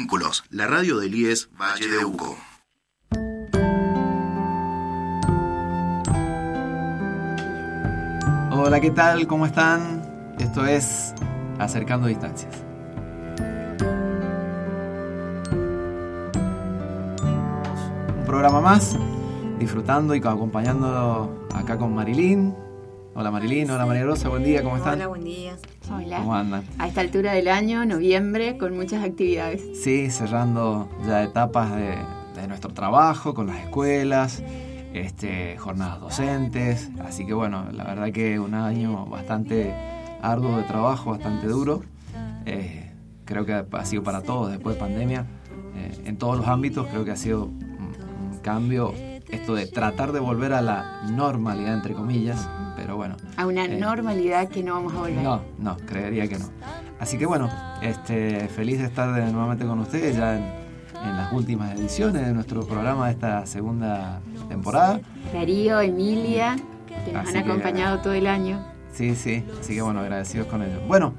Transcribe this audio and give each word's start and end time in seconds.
Vínculos, 0.00 0.44
la 0.48 0.66
radio 0.66 0.96
del 0.98 1.14
IES 1.14 1.50
Valle 1.60 1.86
de 1.86 2.02
Uco. 2.02 2.34
Hola, 8.50 8.80
¿qué 8.80 8.90
tal? 8.92 9.26
¿Cómo 9.26 9.44
están? 9.44 10.34
Esto 10.38 10.64
es 10.64 11.12
Acercando 11.58 12.06
Distancias. 12.06 12.64
Un 18.16 18.24
programa 18.24 18.62
más, 18.62 18.96
disfrutando 19.58 20.14
y 20.14 20.18
acompañando 20.20 21.46
acá 21.54 21.76
con 21.76 21.94
Marilyn. 21.94 22.54
Hola 23.14 23.30
Marilyn, 23.30 23.70
hola 23.70 23.84
María 23.84 24.04
Rosa, 24.04 24.30
buen 24.30 24.44
día, 24.44 24.62
¿cómo 24.62 24.78
están? 24.78 24.94
Hola, 24.94 25.08
buen 25.08 25.24
día. 25.24 25.58
Hola. 25.90 26.18
¿Cómo 26.18 26.34
andan? 26.34 26.62
A 26.78 26.86
esta 26.86 27.00
altura 27.00 27.32
del 27.32 27.48
año, 27.48 27.84
noviembre, 27.84 28.56
con 28.58 28.76
muchas 28.76 29.04
actividades. 29.04 29.62
Sí, 29.82 30.10
cerrando 30.10 30.88
ya 31.06 31.22
etapas 31.24 31.74
de, 31.74 31.96
de 32.40 32.48
nuestro 32.48 32.72
trabajo 32.72 33.34
con 33.34 33.48
las 33.48 33.58
escuelas, 33.58 34.42
este, 34.94 35.56
jornadas 35.58 36.00
docentes, 36.00 36.90
así 37.04 37.26
que 37.26 37.34
bueno, 37.34 37.66
la 37.72 37.84
verdad 37.84 38.12
que 38.12 38.38
un 38.38 38.54
año 38.54 39.06
bastante 39.06 39.74
arduo 40.22 40.56
de 40.56 40.62
trabajo, 40.64 41.10
bastante 41.10 41.46
duro. 41.48 41.82
Eh, 42.46 42.90
creo 43.24 43.44
que 43.44 43.52
ha 43.52 43.84
sido 43.84 44.02
para 44.02 44.22
todos 44.22 44.50
después 44.50 44.76
de 44.76 44.80
pandemia, 44.80 45.26
eh, 45.76 46.02
en 46.04 46.16
todos 46.16 46.36
los 46.36 46.46
ámbitos, 46.46 46.86
creo 46.88 47.04
que 47.04 47.10
ha 47.10 47.16
sido 47.16 47.44
un, 47.44 47.96
un 48.32 48.38
cambio 48.38 48.94
esto 49.28 49.54
de 49.54 49.66
tratar 49.66 50.12
de 50.12 50.20
volver 50.20 50.52
a 50.52 50.62
la 50.62 51.02
normalidad, 51.10 51.74
entre 51.74 51.94
comillas, 51.94 52.48
bueno. 53.00 53.16
A 53.38 53.46
una 53.46 53.64
Eh, 53.64 53.78
normalidad 53.78 54.48
que 54.48 54.62
no 54.62 54.74
vamos 54.74 54.92
a 54.92 54.98
volver. 54.98 55.22
No, 55.22 55.40
no, 55.58 55.76
creería 55.86 56.28
que 56.28 56.38
no. 56.38 56.46
Así 56.98 57.16
que 57.16 57.24
bueno, 57.24 57.48
este, 57.82 58.46
feliz 58.48 58.78
de 58.78 58.84
estar 58.86 59.08
nuevamente 59.08 59.64
con 59.64 59.78
ustedes 59.80 60.16
ya 60.16 60.36
en, 60.36 60.44
en 61.02 61.16
las 61.16 61.32
últimas 61.32 61.72
ediciones 61.78 62.26
de 62.26 62.32
nuestro 62.34 62.66
programa 62.66 63.06
de 63.06 63.12
esta 63.12 63.46
segunda 63.46 64.20
temporada. 64.50 65.00
Darío, 65.32 65.80
Emilia, 65.80 66.56
que 67.06 67.12
nos 67.12 67.26
Así 67.26 67.38
han 67.38 67.44
que- 67.44 67.50
acompañado 67.50 68.00
todo 68.00 68.12
el 68.12 68.26
año. 68.26 68.62
Sí, 68.92 69.14
sí, 69.14 69.44
así 69.58 69.74
que 69.74 69.80
bueno, 69.82 70.00
agradecidos 70.00 70.46
con 70.48 70.62
ellos. 70.62 70.80
Bueno, 70.86 71.14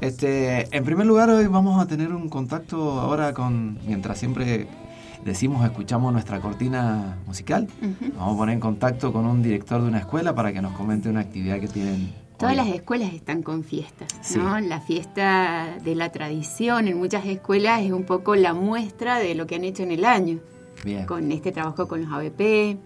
este, 0.00 0.74
en 0.76 0.82
primer 0.84 1.06
lugar 1.06 1.30
hoy 1.30 1.46
vamos 1.46 1.80
a 1.80 1.86
tener 1.86 2.12
un 2.12 2.28
contacto 2.28 2.98
ahora 3.00 3.32
con, 3.34 3.78
mientras 3.86 4.18
siempre 4.18 4.66
decimos, 5.24 5.64
escuchamos 5.64 6.12
nuestra 6.12 6.40
cortina 6.40 7.16
musical, 7.26 7.68
Ujú. 7.82 8.12
vamos 8.16 8.34
a 8.34 8.38
poner 8.38 8.54
en 8.54 8.60
contacto 8.60 9.12
con 9.12 9.26
un 9.26 9.42
director 9.42 9.82
de 9.82 9.88
una 9.88 9.98
escuela 9.98 10.34
para 10.34 10.52
que 10.52 10.60
nos 10.62 10.72
comente 10.72 11.08
una 11.08 11.20
actividad 11.20 11.60
que 11.60 11.68
tienen. 11.68 12.12
Todas 12.38 12.52
hoy. 12.52 12.56
las 12.64 12.68
escuelas 12.74 13.12
están 13.12 13.42
con 13.42 13.64
fiestas, 13.64 14.08
Sí. 14.22 14.38
¿no? 14.38 14.58
La 14.60 14.80
fiesta 14.80 15.76
de 15.84 15.94
la 15.94 16.10
tradición 16.10 16.88
en 16.88 16.96
muchas 16.98 17.26
escuelas 17.26 17.82
es 17.82 17.92
un 17.92 18.04
poco 18.04 18.34
la 18.34 18.54
muestra 18.54 19.18
de 19.18 19.34
lo 19.34 19.46
que 19.46 19.56
han 19.56 19.64
hecho 19.64 19.82
en 19.82 19.90
el 19.92 20.04
año, 20.06 20.38
Bien. 20.84 21.04
con 21.04 21.30
este 21.32 21.52
trabajo 21.52 21.86
con 21.86 22.00
los 22.02 22.10
ABP. 22.10 22.78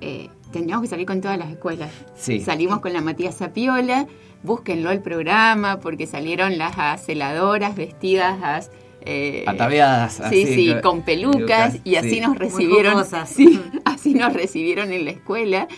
Eh, 0.00 0.28
tendríamos 0.52 0.82
que 0.82 0.88
salir 0.88 1.06
con 1.06 1.20
todas 1.20 1.38
las 1.38 1.50
escuelas. 1.50 1.90
Sí. 2.14 2.40
Salimos 2.40 2.80
con 2.80 2.92
la 2.92 3.00
Matías 3.00 3.34
Sapiola, 3.36 4.06
búsquenlo 4.42 4.90
el 4.92 5.00
programa 5.00 5.80
porque 5.80 6.06
salieron 6.06 6.56
las 6.58 6.76
celadoras 7.04 7.74
vestidas 7.74 8.38
as- 8.42 8.70
eh, 9.06 9.44
Ataviadas, 9.46 10.14
Sí, 10.14 10.22
así, 10.42 10.46
sí, 10.54 10.74
con 10.82 11.02
pelucas 11.02 11.78
y 11.84 11.94
así 11.94 12.10
sí. 12.10 12.20
nos 12.20 12.36
recibieron. 12.38 13.04
Sí, 13.26 13.60
así 13.84 14.14
nos 14.14 14.32
recibieron 14.32 14.92
en 14.92 15.04
la 15.04 15.12
escuela. 15.12 15.68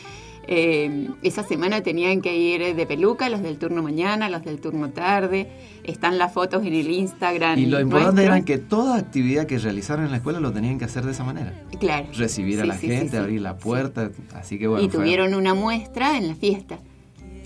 Eh, 0.51 1.09
esa 1.23 1.43
semana 1.43 1.83
tenían 1.83 2.23
que 2.23 2.35
ir 2.35 2.75
de 2.75 2.87
peluca, 2.87 3.29
los 3.29 3.43
del 3.43 3.59
turno 3.59 3.83
mañana, 3.83 4.31
los 4.31 4.43
del 4.45 4.59
turno 4.61 4.89
tarde. 4.91 5.47
Están 5.85 6.17
las 6.17 6.33
fotos 6.33 6.65
en 6.65 6.73
el 6.75 6.91
Instagram. 6.91 7.59
Y 7.59 7.67
lo 7.67 7.81
importante 7.81 8.23
nuestro. 8.23 8.35
era 8.37 8.45
que 8.47 8.57
toda 8.57 8.97
actividad 8.97 9.47
que 9.47 9.59
realizaran 9.59 10.07
en 10.07 10.11
la 10.11 10.17
escuela 10.19 10.41
lo 10.41 10.51
tenían 10.51 10.79
que 10.79 10.87
hacer 10.87 11.05
de 11.05 11.13
esa 11.13 11.23
manera. 11.25 11.53
Claro. 11.79 12.07
Recibir 12.17 12.63
a 12.63 12.65
la 12.65 12.79
sí, 12.79 12.89
gente, 12.89 13.11
sí. 13.11 13.17
abrir 13.19 13.43
la 13.43 13.59
puerta, 13.59 14.11
así 14.35 14.59
que 14.59 14.67
bueno. 14.69 14.83
y 14.83 14.89
fue- 14.89 15.01
tuvieron 15.01 15.35
una 15.35 15.53
muestra 15.53 16.17
en 16.17 16.29
la 16.29 16.35
fiesta. 16.35 16.79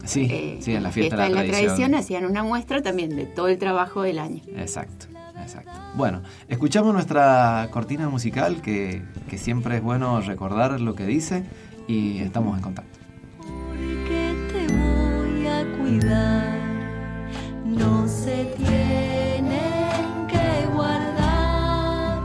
Sí, 0.05 0.27
Eh, 0.31 0.59
sí, 0.61 0.73
en 0.75 0.83
la 0.83 0.91
fiesta, 0.91 1.17
de 1.25 1.31
la, 1.31 1.43
de 1.43 1.49
tradición. 1.49 1.95
hacían 1.95 2.25
una 2.27 2.43
muestra 2.43 2.83
también 2.83 3.15
de 3.15 3.25
todo 3.27 3.47
el 3.49 3.59
trabajo 3.59 4.03
del 4.03 4.19
año. 4.21 4.43
Exacto, 4.57 5.07
exacto. 5.43 5.73
Bueno, 5.95 6.23
escuchamos 6.49 6.95
nuestra 6.95 7.69
cortina 7.71 8.09
musical 8.09 8.63
que, 8.63 9.03
que 9.29 9.39
siempre 9.39 9.77
es 9.77 9.83
bueno 9.83 10.21
recordar 10.21 10.81
lo 10.81 10.95
que 10.95 11.05
dice 11.05 11.45
y 11.87 12.19
estamos 12.19 12.57
en 12.57 12.63
contacto. 12.63 12.99
Porque 13.39 14.35
te 14.53 14.67
voy 14.75 15.47
a 15.47 15.65
cuidar, 15.79 16.59
no 17.65 18.09
se 18.09 18.47
tienen 18.57 20.27
que 20.29 20.67
guardar 20.73 22.21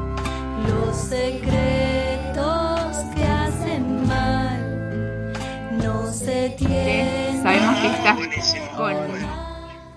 los 0.68 0.96
secretos 0.96 2.98
que 3.16 3.24
hacen 3.26 4.08
mal, 4.08 5.34
no 5.84 6.12
se 6.12 6.50
tienen 6.58 7.44
Sabemos 7.44 7.76
que 7.80 7.88
estás 7.88 8.18
con. 8.76 8.96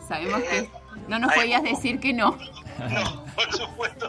Sabemos 0.09 0.43
que 0.43 0.69
no 1.09 1.19
nos 1.19 1.33
podías 1.33 1.63
decir 1.63 1.99
que 1.99 2.13
no. 2.13 2.37
No, 2.91 3.25
por 3.35 3.53
supuesto. 3.53 4.09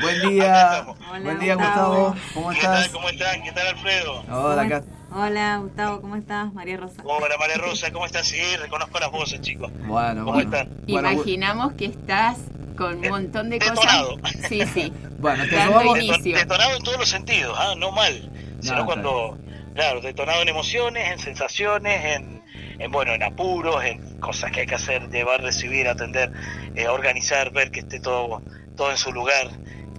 Buen 0.00 0.28
día, 0.28 0.70
estamos. 0.72 0.98
Hola, 1.10 1.20
buen 1.20 1.38
día 1.38 1.54
Gustavo. 1.54 1.94
Gustavo, 1.94 2.16
¿cómo 2.34 2.50
¿Qué 2.50 2.60
tal? 2.60 2.74
estás? 2.76 2.88
¿Cómo 2.92 3.08
están? 3.08 3.42
¿Qué 3.42 3.52
tal, 3.52 3.66
Alfredo? 3.68 4.24
Hola, 4.30 4.62
acá. 4.62 4.82
Hola, 5.10 5.56
Gustavo, 5.58 6.00
¿cómo 6.00 6.16
estás? 6.16 6.52
María 6.52 6.76
Rosa. 6.76 7.02
Hola, 7.04 7.36
María 7.38 7.56
Rosa, 7.56 7.90
¿cómo 7.92 8.06
estás? 8.06 8.26
Sí, 8.28 8.40
reconozco 8.60 8.98
las 8.98 9.10
voces, 9.10 9.40
chicos. 9.40 9.70
Bueno, 9.86 10.24
¿Cómo 10.24 10.34
bueno. 10.34 10.56
están? 10.56 10.68
Imaginamos 10.86 11.72
que 11.74 11.86
estás 11.86 12.36
con 12.76 12.98
un 12.98 13.08
montón 13.08 13.50
de 13.50 13.58
Detonado. 13.58 14.18
cosas. 14.20 14.36
Sí, 14.48 14.62
sí. 14.74 14.92
Bueno, 15.18 15.42
te 15.48 15.56
Dando 15.56 15.80
robamos- 15.80 15.96
inicio. 15.98 16.36
Deton- 16.36 16.38
detonado 16.42 16.76
en 16.76 16.82
todos 16.84 16.98
los 17.00 17.08
sentidos, 17.08 17.56
¿ah? 17.58 17.74
no 17.76 17.90
mal. 17.90 18.30
Sino 18.60 18.74
está 18.74 18.84
cuando, 18.86 19.36
claro, 19.78 20.00
detonado 20.00 20.42
en 20.42 20.48
emociones, 20.48 21.08
en 21.08 21.20
sensaciones, 21.20 22.16
en, 22.16 22.42
en, 22.80 22.90
bueno, 22.90 23.12
en 23.12 23.22
apuros, 23.22 23.84
en 23.84 24.18
cosas 24.18 24.50
que 24.50 24.62
hay 24.62 24.66
que 24.66 24.74
hacer, 24.74 25.08
llevar, 25.08 25.40
recibir, 25.40 25.86
atender, 25.86 26.32
eh, 26.74 26.88
organizar, 26.88 27.52
ver 27.52 27.70
que 27.70 27.78
esté 27.80 28.00
todo, 28.00 28.42
todo 28.74 28.90
en 28.90 28.96
su 28.96 29.12
lugar, 29.12 29.46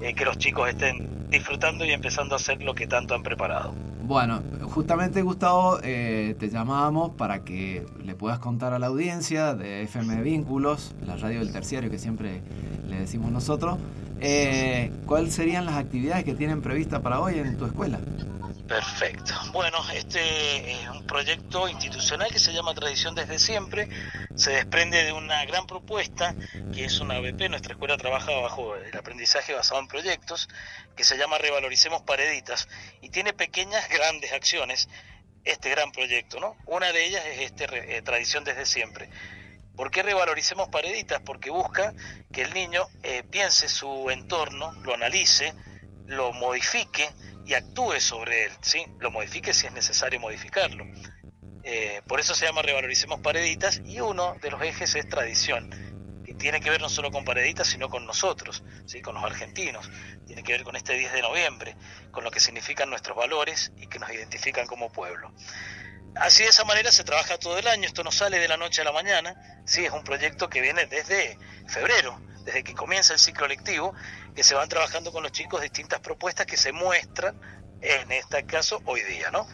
eh, 0.01 0.13
que 0.13 0.25
los 0.25 0.37
chicos 0.37 0.67
estén 0.67 1.29
disfrutando 1.29 1.85
y 1.85 1.91
empezando 1.91 2.35
a 2.35 2.39
hacer 2.39 2.61
lo 2.61 2.75
que 2.75 2.87
tanto 2.87 3.15
han 3.15 3.23
preparado. 3.23 3.73
Bueno, 4.03 4.43
justamente 4.63 5.21
Gustavo, 5.21 5.79
eh, 5.81 6.35
te 6.37 6.49
llamábamos 6.49 7.11
para 7.11 7.45
que 7.45 7.85
le 8.03 8.15
puedas 8.15 8.39
contar 8.39 8.73
a 8.73 8.79
la 8.79 8.87
audiencia 8.87 9.53
de 9.53 9.83
FM 9.83 10.21
Vínculos, 10.23 10.93
la 11.05 11.15
radio 11.15 11.39
del 11.39 11.53
terciario 11.53 11.89
que 11.89 11.99
siempre 11.99 12.41
le 12.85 12.99
decimos 12.99 13.31
nosotros, 13.31 13.77
cuáles 15.05 15.33
serían 15.33 15.65
las 15.65 15.75
actividades 15.75 16.25
que 16.25 16.33
tienen 16.33 16.61
previstas 16.61 16.99
para 16.99 17.21
hoy 17.21 17.39
en 17.39 17.55
tu 17.55 17.65
escuela. 17.65 18.01
Perfecto. 18.69 19.33
Bueno, 19.51 19.79
este 19.95 20.73
es 20.73 20.87
un 20.89 21.03
proyecto 21.07 21.67
institucional 21.67 22.29
que 22.31 22.37
se 22.37 22.53
llama 22.53 22.75
Tradición 22.75 23.15
desde 23.15 23.39
siempre. 23.39 23.89
Se 24.35 24.51
desprende 24.51 25.03
de 25.03 25.11
una 25.11 25.43
gran 25.45 25.65
propuesta 25.65 26.35
que 26.71 26.85
es 26.85 26.99
una 26.99 27.15
ABP. 27.15 27.49
Nuestra 27.49 27.73
escuela 27.73 27.97
trabaja 27.97 28.31
bajo 28.31 28.75
el 28.75 28.95
aprendizaje 28.95 29.55
basado 29.55 29.79
en 29.79 29.87
proyectos 29.87 30.49
que 30.95 31.03
se 31.03 31.17
llama 31.17 31.39
Revaloricemos 31.39 32.03
Pareditas 32.03 32.67
y 33.01 33.09
tiene 33.09 33.33
pequeñas, 33.33 33.89
grandes 33.89 34.31
acciones. 34.33 34.87
Este 35.45 35.71
gran 35.71 35.91
proyecto, 35.91 36.39
¿no? 36.39 36.55
Una 36.67 36.91
de 36.91 37.05
ellas 37.07 37.25
es 37.25 37.39
este 37.39 37.97
eh, 37.97 38.03
Tradición 38.03 38.43
desde 38.43 38.67
siempre. 38.67 39.09
¿Por 39.75 39.89
qué 39.89 40.03
revaloricemos 40.03 40.69
pareditas? 40.69 41.21
Porque 41.25 41.49
busca 41.49 41.95
que 42.31 42.43
el 42.43 42.53
niño 42.53 42.85
eh, 43.01 43.23
piense 43.23 43.67
su 43.67 44.11
entorno, 44.11 44.73
lo 44.83 44.93
analice, 44.93 45.55
lo 46.09 46.33
modifique 46.33 47.09
y 47.45 47.53
actúe 47.53 47.99
sobre 47.99 48.45
él, 48.45 48.51
¿sí? 48.61 48.85
Lo 48.99 49.11
modifique 49.11 49.53
si 49.53 49.67
es 49.67 49.73
necesario 49.73 50.19
modificarlo. 50.19 50.85
Eh, 51.63 52.01
por 52.07 52.19
eso 52.19 52.33
se 52.33 52.45
llama 52.45 52.61
Revaloricemos 52.61 53.19
Pareditas 53.21 53.81
y 53.85 53.99
uno 54.01 54.35
de 54.41 54.49
los 54.51 54.61
ejes 54.61 54.95
es 54.95 55.07
tradición, 55.07 55.69
que 56.25 56.33
tiene 56.33 56.61
que 56.61 56.69
ver 56.69 56.81
no 56.81 56.89
solo 56.89 57.11
con 57.11 57.25
Pareditas, 57.25 57.67
sino 57.67 57.89
con 57.89 58.05
nosotros, 58.05 58.63
¿sí? 58.85 59.01
con 59.01 59.15
los 59.15 59.23
argentinos. 59.23 59.89
Tiene 60.25 60.43
que 60.43 60.53
ver 60.53 60.63
con 60.63 60.75
este 60.75 60.93
10 60.97 61.13
de 61.13 61.21
noviembre, 61.21 61.75
con 62.11 62.23
lo 62.23 62.31
que 62.31 62.39
significan 62.39 62.89
nuestros 62.89 63.15
valores 63.15 63.71
y 63.77 63.87
que 63.87 63.99
nos 63.99 64.09
identifican 64.09 64.65
como 64.65 64.91
pueblo. 64.91 65.31
Así 66.15 66.43
de 66.43 66.49
esa 66.49 66.65
manera 66.65 66.91
se 66.91 67.03
trabaja 67.03 67.37
todo 67.37 67.57
el 67.57 67.67
año, 67.67 67.85
esto 67.85 68.03
no 68.03 68.11
sale 68.11 68.39
de 68.39 68.47
la 68.47 68.57
noche 68.57 68.81
a 68.81 68.85
la 68.85 68.91
mañana, 68.91 69.35
sí, 69.65 69.85
es 69.85 69.91
un 69.91 70.03
proyecto 70.03 70.49
que 70.49 70.61
viene 70.61 70.85
desde 70.85 71.37
febrero, 71.67 72.19
desde 72.43 72.63
que 72.63 72.73
comienza 72.73 73.13
el 73.13 73.19
ciclo 73.19 73.47
lectivo, 73.47 73.93
que 74.35 74.43
se 74.43 74.55
van 74.55 74.67
trabajando 74.69 75.11
con 75.11 75.23
los 75.23 75.31
chicos 75.31 75.61
distintas 75.61 75.99
propuestas 75.99 76.45
que 76.45 76.57
se 76.57 76.71
muestran, 76.71 77.39
en 77.81 78.11
este 78.11 78.45
caso, 78.45 78.81
hoy 78.85 79.01
día, 79.03 79.31
¿no? 79.31 79.47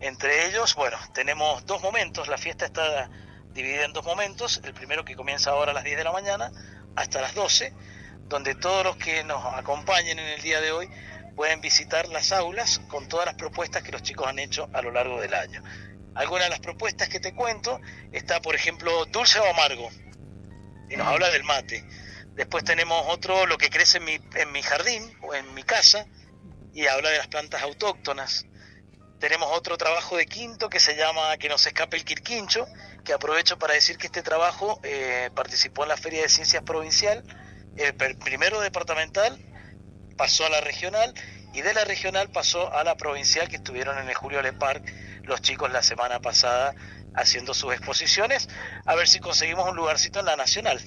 Entre 0.00 0.46
ellos, 0.46 0.74
bueno, 0.74 0.98
tenemos 1.12 1.64
dos 1.66 1.82
momentos, 1.82 2.26
la 2.28 2.38
fiesta 2.38 2.64
está 2.64 3.10
dividida 3.52 3.84
en 3.84 3.92
dos 3.92 4.04
momentos, 4.04 4.60
el 4.64 4.72
primero 4.72 5.04
que 5.04 5.14
comienza 5.14 5.50
ahora 5.50 5.72
a 5.72 5.74
las 5.74 5.84
10 5.84 5.98
de 5.98 6.04
la 6.04 6.12
mañana 6.12 6.50
hasta 6.96 7.20
las 7.20 7.34
12, 7.34 7.74
donde 8.28 8.54
todos 8.54 8.84
los 8.84 8.96
que 8.96 9.24
nos 9.24 9.44
acompañen 9.54 10.18
en 10.18 10.26
el 10.26 10.40
día 10.40 10.60
de 10.60 10.72
hoy 10.72 10.88
pueden 11.36 11.60
visitar 11.60 12.08
las 12.08 12.32
aulas 12.32 12.80
con 12.88 13.08
todas 13.08 13.26
las 13.26 13.34
propuestas 13.34 13.82
que 13.82 13.92
los 13.92 14.02
chicos 14.02 14.26
han 14.26 14.38
hecho 14.38 14.68
a 14.72 14.82
lo 14.82 14.90
largo 14.90 15.20
del 15.20 15.34
año. 15.34 15.62
Algunas 16.14 16.46
de 16.46 16.50
las 16.50 16.60
propuestas 16.60 17.08
que 17.08 17.20
te 17.20 17.34
cuento 17.34 17.80
está, 18.12 18.40
por 18.40 18.54
ejemplo, 18.54 19.04
dulce 19.06 19.38
o 19.38 19.46
amargo, 19.46 19.88
y 20.88 20.96
nos 20.96 21.06
habla 21.06 21.30
del 21.30 21.44
mate. 21.44 21.84
Después 22.34 22.64
tenemos 22.64 23.04
otro, 23.08 23.46
lo 23.46 23.58
que 23.58 23.70
crece 23.70 23.98
en 23.98 24.04
mi, 24.04 24.18
en 24.34 24.52
mi 24.52 24.62
jardín 24.62 25.16
o 25.22 25.34
en 25.34 25.52
mi 25.54 25.62
casa, 25.62 26.06
y 26.72 26.86
habla 26.86 27.10
de 27.10 27.18
las 27.18 27.28
plantas 27.28 27.62
autóctonas. 27.62 28.46
Tenemos 29.18 29.50
otro 29.52 29.76
trabajo 29.76 30.16
de 30.16 30.26
quinto 30.26 30.70
que 30.70 30.80
se 30.80 30.96
llama 30.96 31.36
Que 31.36 31.48
no 31.48 31.58
se 31.58 31.68
escape 31.68 31.96
el 31.96 32.04
Quirquincho, 32.04 32.66
que 33.04 33.12
aprovecho 33.12 33.58
para 33.58 33.74
decir 33.74 33.98
que 33.98 34.06
este 34.06 34.22
trabajo 34.22 34.80
eh, 34.82 35.30
participó 35.34 35.82
en 35.82 35.90
la 35.90 35.96
Feria 35.96 36.22
de 36.22 36.28
Ciencias 36.28 36.62
Provincial, 36.62 37.22
el 37.76 37.94
primero 37.94 38.60
departamental, 38.60 39.38
pasó 40.16 40.46
a 40.46 40.50
la 40.50 40.60
regional 40.60 41.14
y 41.52 41.62
de 41.62 41.74
la 41.74 41.84
regional 41.84 42.30
pasó 42.30 42.72
a 42.72 42.84
la 42.84 42.96
provincial 42.96 43.48
que 43.48 43.56
estuvieron 43.56 43.98
en 43.98 44.08
el 44.08 44.14
Julio 44.14 44.42
Le 44.42 44.52
Parc 44.52 44.84
los 45.30 45.40
chicos 45.40 45.72
la 45.72 45.82
semana 45.82 46.20
pasada 46.20 46.74
haciendo 47.14 47.54
sus 47.54 47.72
exposiciones, 47.72 48.48
a 48.84 48.94
ver 48.94 49.08
si 49.08 49.18
conseguimos 49.20 49.68
un 49.68 49.76
lugarcito 49.76 50.20
en 50.20 50.26
la 50.26 50.36
nacional. 50.36 50.80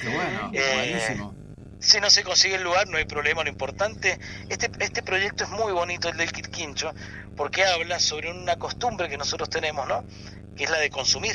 Qué 0.00 0.08
bueno, 0.08 0.50
Eh, 0.54 0.72
buenísimo. 0.74 1.34
Si 1.80 2.00
no 2.00 2.10
se 2.10 2.24
consigue 2.24 2.56
el 2.56 2.62
lugar, 2.62 2.88
no 2.88 2.96
hay 2.96 3.04
problema. 3.04 3.44
Lo 3.44 3.50
importante, 3.50 4.18
este, 4.48 4.68
este 4.80 5.02
proyecto 5.02 5.44
es 5.44 5.50
muy 5.50 5.72
bonito, 5.72 6.08
el 6.08 6.16
del 6.16 6.32
Quirquincho, 6.32 6.92
porque 7.36 7.64
habla 7.64 8.00
sobre 8.00 8.30
una 8.32 8.56
costumbre 8.56 9.08
que 9.08 9.16
nosotros 9.16 9.48
tenemos, 9.48 9.86
¿no? 9.86 10.04
Que 10.56 10.64
es 10.64 10.70
la 10.70 10.78
de 10.78 10.90
consumir 10.90 11.34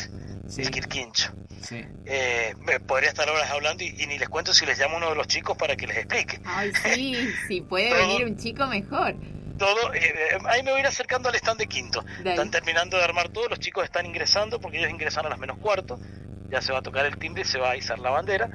Sí, 0.49 0.61
el 0.63 0.71
Quirquincho. 0.71 1.31
sí. 1.61 1.85
Eh, 2.05 2.53
me 2.59 2.81
podría 2.81 3.07
estar 3.09 3.29
horas 3.29 3.49
hablando 3.51 3.85
y, 3.85 3.95
y 3.97 4.07
ni 4.07 4.19
les 4.19 4.27
cuento 4.27 4.53
si 4.53 4.65
les 4.65 4.77
llamo 4.77 4.95
a 4.95 4.97
uno 4.97 5.09
de 5.11 5.15
los 5.15 5.27
chicos 5.27 5.55
para 5.55 5.77
que 5.77 5.87
les 5.87 5.95
explique. 5.97 6.41
Ay, 6.43 6.73
sí, 6.83 7.29
si 7.47 7.61
puede 7.61 7.93
venir 8.01 8.25
un 8.25 8.35
chico 8.37 8.67
mejor. 8.67 9.15
Todo, 9.65 9.93
eh, 9.93 9.99
eh, 10.03 10.37
ahí 10.49 10.63
me 10.63 10.71
voy 10.71 10.79
a 10.79 10.81
ir 10.81 10.87
acercando 10.87 11.29
al 11.29 11.35
stand 11.35 11.59
de 11.59 11.67
quinto. 11.67 12.03
Dale. 12.17 12.31
Están 12.31 12.51
terminando 12.51 12.97
de 12.97 13.03
armar 13.03 13.29
todo, 13.29 13.47
los 13.47 13.59
chicos 13.59 13.83
están 13.83 14.05
ingresando 14.05 14.59
porque 14.59 14.77
ellos 14.79 14.89
ingresan 14.89 15.25
a 15.25 15.29
las 15.29 15.39
menos 15.39 15.57
cuarto. 15.57 15.99
Ya 16.49 16.61
se 16.61 16.71
va 16.71 16.79
a 16.79 16.81
tocar 16.81 17.05
el 17.05 17.17
timbre 17.17 17.41
y 17.43 17.45
se 17.45 17.57
va 17.59 17.71
a 17.71 17.75
izar 17.75 17.99
la 17.99 18.09
bandera. 18.11 18.49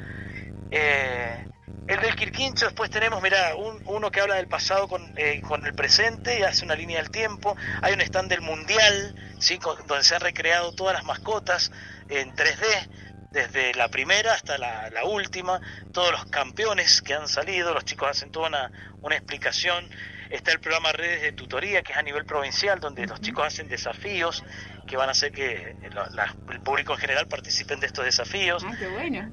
Eh, 0.70 1.46
el 1.86 2.00
del 2.00 2.14
Quirquincho, 2.16 2.66
después 2.66 2.90
tenemos, 2.90 3.22
mira, 3.22 3.54
un, 3.56 3.80
uno 3.86 4.10
que 4.10 4.20
habla 4.20 4.34
del 4.34 4.46
pasado 4.46 4.88
con, 4.88 5.02
eh, 5.16 5.40
con 5.40 5.64
el 5.64 5.72
presente 5.72 6.38
y 6.38 6.42
hace 6.42 6.64
una 6.66 6.74
línea 6.74 6.98
del 6.98 7.10
tiempo. 7.10 7.56
Hay 7.80 7.94
un 7.94 8.00
stand 8.02 8.28
del 8.28 8.42
Mundial, 8.42 9.14
¿sí? 9.38 9.58
Con- 9.58 9.86
donde 9.86 10.04
se 10.04 10.14
han 10.14 10.20
recreado 10.20 10.72
todas 10.72 10.94
las 10.94 11.04
mascotas 11.04 11.72
en 12.08 12.34
3D, 12.34 12.88
desde 13.32 13.74
la 13.74 13.88
primera 13.88 14.34
hasta 14.34 14.58
la, 14.58 14.90
la 14.90 15.04
última, 15.04 15.60
todos 15.92 16.12
los 16.12 16.26
campeones 16.26 17.00
que 17.02 17.14
han 17.14 17.26
salido, 17.28 17.72
los 17.72 17.84
chicos 17.84 18.08
hacen 18.10 18.30
toda 18.30 18.48
una, 18.48 18.70
una 19.00 19.16
explicación. 19.16 19.88
Está 20.30 20.52
el 20.52 20.60
programa 20.60 20.92
Redes 20.92 21.22
de 21.22 21.32
Tutoría, 21.32 21.82
que 21.82 21.92
es 21.92 21.98
a 21.98 22.02
nivel 22.02 22.24
provincial, 22.26 22.80
donde 22.80 23.06
los 23.06 23.20
chicos 23.20 23.46
hacen 23.46 23.68
desafíos 23.68 24.44
que 24.86 24.96
van 24.96 25.08
a 25.08 25.12
hacer 25.12 25.32
que 25.32 25.76
la- 25.94 26.08
la- 26.10 26.34
el 26.52 26.60
público 26.60 26.92
en 26.94 26.98
general 26.98 27.26
participen 27.28 27.80
de 27.80 27.86
estos 27.86 28.04
desafíos. 28.04 28.62
Ah, 28.66 28.74
qué 28.78 28.86
bueno. 28.88 29.30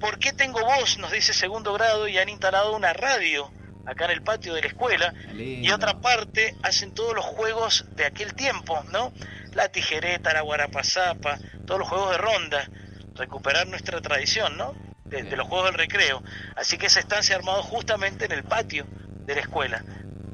¿Por 0.00 0.18
qué 0.18 0.32
tengo 0.32 0.60
voz? 0.60 0.98
Nos 0.98 1.10
dice 1.10 1.32
segundo 1.32 1.72
grado 1.72 2.06
y 2.06 2.18
han 2.18 2.28
instalado 2.28 2.76
una 2.76 2.92
radio 2.92 3.50
acá 3.86 4.04
en 4.06 4.10
el 4.12 4.22
patio 4.22 4.52
de 4.54 4.60
la 4.60 4.66
escuela. 4.68 5.12
Lindo. 5.32 5.66
Y 5.68 5.70
otra 5.72 6.00
parte 6.00 6.54
hacen 6.62 6.92
todos 6.94 7.14
los 7.14 7.24
juegos 7.24 7.86
de 7.96 8.04
aquel 8.04 8.34
tiempo, 8.34 8.82
¿no? 8.92 9.12
La 9.54 9.68
tijereta, 9.70 10.32
la 10.34 10.42
guarapazapa, 10.42 11.38
todos 11.66 11.80
los 11.80 11.88
juegos 11.88 12.10
de 12.10 12.18
ronda. 12.18 12.68
Recuperar 13.14 13.66
nuestra 13.68 14.00
tradición, 14.02 14.56
¿no? 14.58 14.74
De, 15.04 15.22
de 15.22 15.36
los 15.36 15.46
juegos 15.46 15.66
del 15.70 15.78
recreo. 15.78 16.22
Así 16.56 16.76
que 16.78 16.86
esa 16.86 17.00
estancia 17.00 17.34
ha 17.34 17.38
armado 17.38 17.62
justamente 17.62 18.24
en 18.26 18.32
el 18.32 18.44
patio 18.44 18.86
de 19.24 19.34
la 19.36 19.40
escuela. 19.40 19.82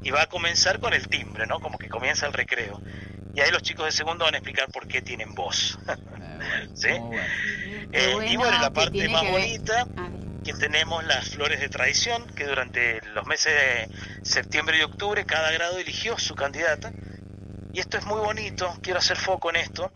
Y 0.02 0.10
va 0.10 0.22
a 0.22 0.26
comenzar 0.26 0.80
con 0.80 0.92
el 0.94 1.08
timbre, 1.08 1.46
¿no? 1.46 1.60
Como 1.60 1.78
que 1.78 1.88
comienza 1.88 2.26
el 2.26 2.32
recreo. 2.32 2.80
Y 3.34 3.40
ahí 3.40 3.50
los 3.50 3.62
chicos 3.62 3.86
de 3.86 3.92
segundo 3.92 4.24
van 4.24 4.34
a 4.34 4.38
explicar 4.38 4.68
por 4.70 4.86
qué 4.86 5.02
tienen 5.02 5.34
voz. 5.34 5.78
Bueno, 6.42 6.72
¿Sí? 6.74 6.88
muy 6.88 6.98
bueno. 6.98 7.22
Eh, 7.92 8.26
y 8.32 8.36
bueno, 8.36 8.58
la 8.58 8.72
parte 8.72 9.08
más 9.08 9.30
bonita 9.30 9.86
que 10.42 10.52
tenemos 10.54 11.04
las 11.04 11.28
flores 11.28 11.60
de 11.60 11.68
tradición, 11.68 12.26
que 12.34 12.46
durante 12.46 13.00
los 13.14 13.26
meses 13.26 13.52
de 13.52 14.24
septiembre 14.24 14.78
y 14.78 14.82
octubre 14.82 15.24
cada 15.24 15.52
grado 15.52 15.78
eligió 15.78 16.18
su 16.18 16.34
candidata. 16.34 16.92
Y 17.72 17.80
esto 17.80 17.96
es 17.96 18.04
muy 18.04 18.18
bonito, 18.18 18.76
quiero 18.82 18.98
hacer 18.98 19.16
foco 19.16 19.50
en 19.50 19.56
esto, 19.56 19.92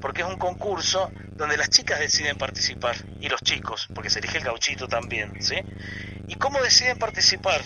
porque 0.00 0.22
es 0.22 0.28
un 0.28 0.36
concurso 0.36 1.10
donde 1.32 1.56
las 1.56 1.70
chicas 1.70 1.98
deciden 1.98 2.36
participar, 2.36 2.96
y 3.20 3.28
los 3.28 3.42
chicos, 3.42 3.88
porque 3.94 4.10
se 4.10 4.20
elige 4.20 4.38
el 4.38 4.44
gauchito 4.44 4.86
también, 4.86 5.42
¿sí? 5.42 5.56
¿Y 6.28 6.34
cómo 6.36 6.62
deciden 6.62 6.98
participar? 6.98 7.62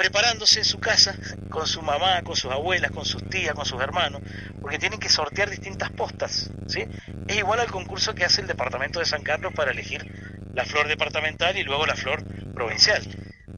Preparándose 0.00 0.60
en 0.60 0.64
su 0.64 0.80
casa, 0.80 1.14
con 1.50 1.66
su 1.66 1.82
mamá, 1.82 2.22
con 2.22 2.34
sus 2.34 2.50
abuelas, 2.50 2.90
con 2.90 3.04
sus 3.04 3.28
tías, 3.28 3.52
con 3.52 3.66
sus 3.66 3.82
hermanos, 3.82 4.22
porque 4.58 4.78
tienen 4.78 4.98
que 4.98 5.10
sortear 5.10 5.50
distintas 5.50 5.90
postas, 5.90 6.50
¿sí? 6.68 6.86
Es 7.28 7.36
igual 7.36 7.60
al 7.60 7.70
concurso 7.70 8.14
que 8.14 8.24
hace 8.24 8.40
el 8.40 8.46
departamento 8.46 8.98
de 8.98 9.04
San 9.04 9.22
Carlos 9.22 9.52
para 9.54 9.72
elegir 9.72 10.10
la 10.54 10.64
flor 10.64 10.88
departamental 10.88 11.54
y 11.58 11.64
luego 11.64 11.84
la 11.84 11.96
flor 11.96 12.24
provincial. 12.54 13.02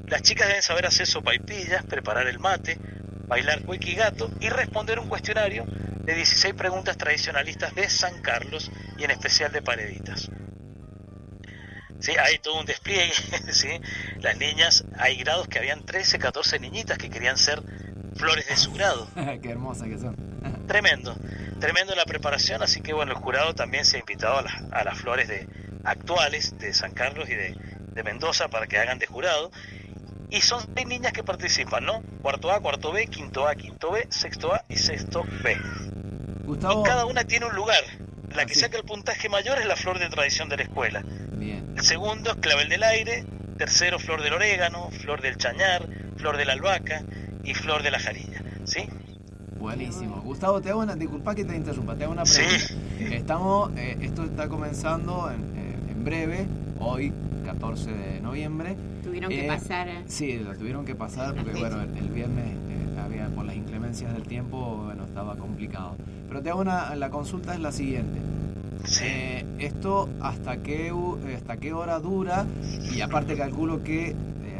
Las 0.08 0.22
chicas 0.22 0.48
deben 0.48 0.62
saber 0.62 0.84
hacer 0.84 1.06
sopaipillas, 1.06 1.84
preparar 1.84 2.26
el 2.26 2.40
mate, 2.40 2.76
bailar 3.28 3.62
gato 3.96 4.28
y 4.40 4.48
responder 4.48 4.98
un 4.98 5.08
cuestionario 5.08 5.64
de 5.64 6.12
16 6.12 6.54
preguntas 6.54 6.96
tradicionalistas 6.96 7.72
de 7.76 7.88
San 7.88 8.20
Carlos 8.20 8.68
y 8.98 9.04
en 9.04 9.12
especial 9.12 9.52
de 9.52 9.62
Pareditas. 9.62 10.28
Sí, 12.02 12.10
hay 12.18 12.38
todo 12.40 12.58
un 12.58 12.66
despliegue, 12.66 13.12
¿sí? 13.52 13.80
Las 14.20 14.36
niñas, 14.36 14.84
hay 14.98 15.16
grados 15.18 15.46
que 15.46 15.60
habían 15.60 15.84
13, 15.86 16.18
14 16.18 16.58
niñitas 16.58 16.98
que 16.98 17.08
querían 17.08 17.38
ser 17.38 17.62
flores 18.16 18.48
de 18.48 18.56
su 18.56 18.72
grado. 18.72 19.06
Qué 19.42 19.50
hermosas 19.50 19.86
que 19.86 19.98
son. 19.98 20.16
Tremendo, 20.66 21.16
tremendo 21.60 21.94
la 21.94 22.04
preparación, 22.04 22.62
así 22.62 22.80
que 22.80 22.92
bueno, 22.92 23.12
el 23.12 23.18
jurado 23.18 23.54
también 23.54 23.84
se 23.84 23.96
ha 23.96 24.00
invitado 24.00 24.38
a 24.38 24.42
las, 24.42 24.54
a 24.72 24.82
las 24.82 24.98
flores 24.98 25.28
de 25.28 25.46
actuales 25.84 26.58
de 26.58 26.74
San 26.74 26.92
Carlos 26.92 27.28
y 27.28 27.34
de, 27.34 27.56
de 27.78 28.02
Mendoza 28.02 28.48
para 28.48 28.66
que 28.66 28.78
hagan 28.78 28.98
de 28.98 29.06
jurado. 29.06 29.52
Y 30.28 30.40
son 30.40 30.60
seis 30.74 30.86
niñas 30.86 31.12
que 31.12 31.22
participan, 31.22 31.84
¿no? 31.84 32.02
Cuarto 32.22 32.50
A, 32.50 32.60
cuarto 32.60 32.90
B, 32.90 33.06
quinto 33.06 33.46
A, 33.46 33.54
quinto 33.54 33.92
B, 33.92 34.06
sexto 34.10 34.52
A 34.52 34.64
y 34.68 34.76
sexto 34.76 35.24
B. 35.44 35.56
Gustavo. 36.44 36.80
Y 36.80 36.84
cada 36.84 37.04
una 37.04 37.24
tiene 37.24 37.46
un 37.46 37.54
lugar. 37.54 37.84
La 38.34 38.46
que 38.46 38.54
saca 38.54 38.78
el 38.78 38.84
puntaje 38.84 39.28
mayor 39.28 39.58
es 39.58 39.66
la 39.66 39.76
flor 39.76 39.98
de 39.98 40.08
tradición 40.08 40.48
de 40.48 40.56
la 40.56 40.62
escuela. 40.62 41.02
Bien. 41.36 41.74
El 41.76 41.82
segundo 41.82 42.30
es 42.30 42.36
clavel 42.36 42.68
del 42.68 42.82
aire, 42.82 43.24
tercero 43.58 43.98
flor 43.98 44.22
del 44.22 44.32
orégano, 44.32 44.90
flor 44.90 45.20
del 45.20 45.36
chañar, 45.36 45.86
flor 46.16 46.36
de 46.36 46.44
la 46.44 46.52
albahaca 46.54 47.02
y 47.44 47.54
flor 47.54 47.82
de 47.82 47.90
la 47.90 47.98
jarilla, 47.98 48.42
¿sí? 48.64 48.88
Buenísimo. 49.58 50.20
Gustavo, 50.22 50.60
te 50.60 50.70
hago 50.70 50.80
una. 50.80 50.94
Disculpa 50.96 51.34
que 51.34 51.44
te 51.44 51.54
interrumpa, 51.54 51.94
te 51.94 52.04
hago 52.04 52.12
una 52.12 52.26
Sí. 52.26 52.40
pregunta. 52.42 53.16
Estamos. 53.16 53.70
eh, 53.76 53.96
esto 54.00 54.24
está 54.24 54.48
comenzando 54.48 55.30
en, 55.30 55.40
en- 55.56 55.88
en 55.90 56.04
breve, 56.04 56.46
hoy, 56.80 57.12
14 57.44 57.92
de 57.92 58.20
noviembre. 58.20 58.76
Tuvieron 59.04 59.30
que 59.30 59.44
Eh, 59.44 59.48
pasar. 59.48 59.88
Sí, 60.06 60.38
lo 60.38 60.54
tuvieron 60.56 60.84
que 60.84 60.94
pasar 60.94 61.34
porque, 61.34 61.58
bueno, 61.60 61.80
el, 61.82 61.96
el 61.96 62.08
viernes 62.08 62.46
eh, 62.70 62.71
del 63.92 64.22
tiempo, 64.22 64.82
bueno, 64.84 65.04
estaba 65.04 65.36
complicado. 65.36 65.96
Pero 66.28 66.42
te 66.42 66.50
hago 66.50 66.60
una. 66.60 66.94
La 66.96 67.10
consulta 67.10 67.54
es 67.54 67.60
la 67.60 67.72
siguiente. 67.72 68.18
Sí. 68.84 69.04
Eh, 69.04 69.44
esto 69.60 70.08
hasta 70.20 70.56
qué 70.62 70.92
hasta 71.36 71.56
qué 71.58 71.72
hora 71.72 72.00
dura 72.00 72.46
y 72.92 73.00
aparte 73.00 73.36
calculo 73.36 73.84
que 73.84 74.08
eh, 74.08 74.14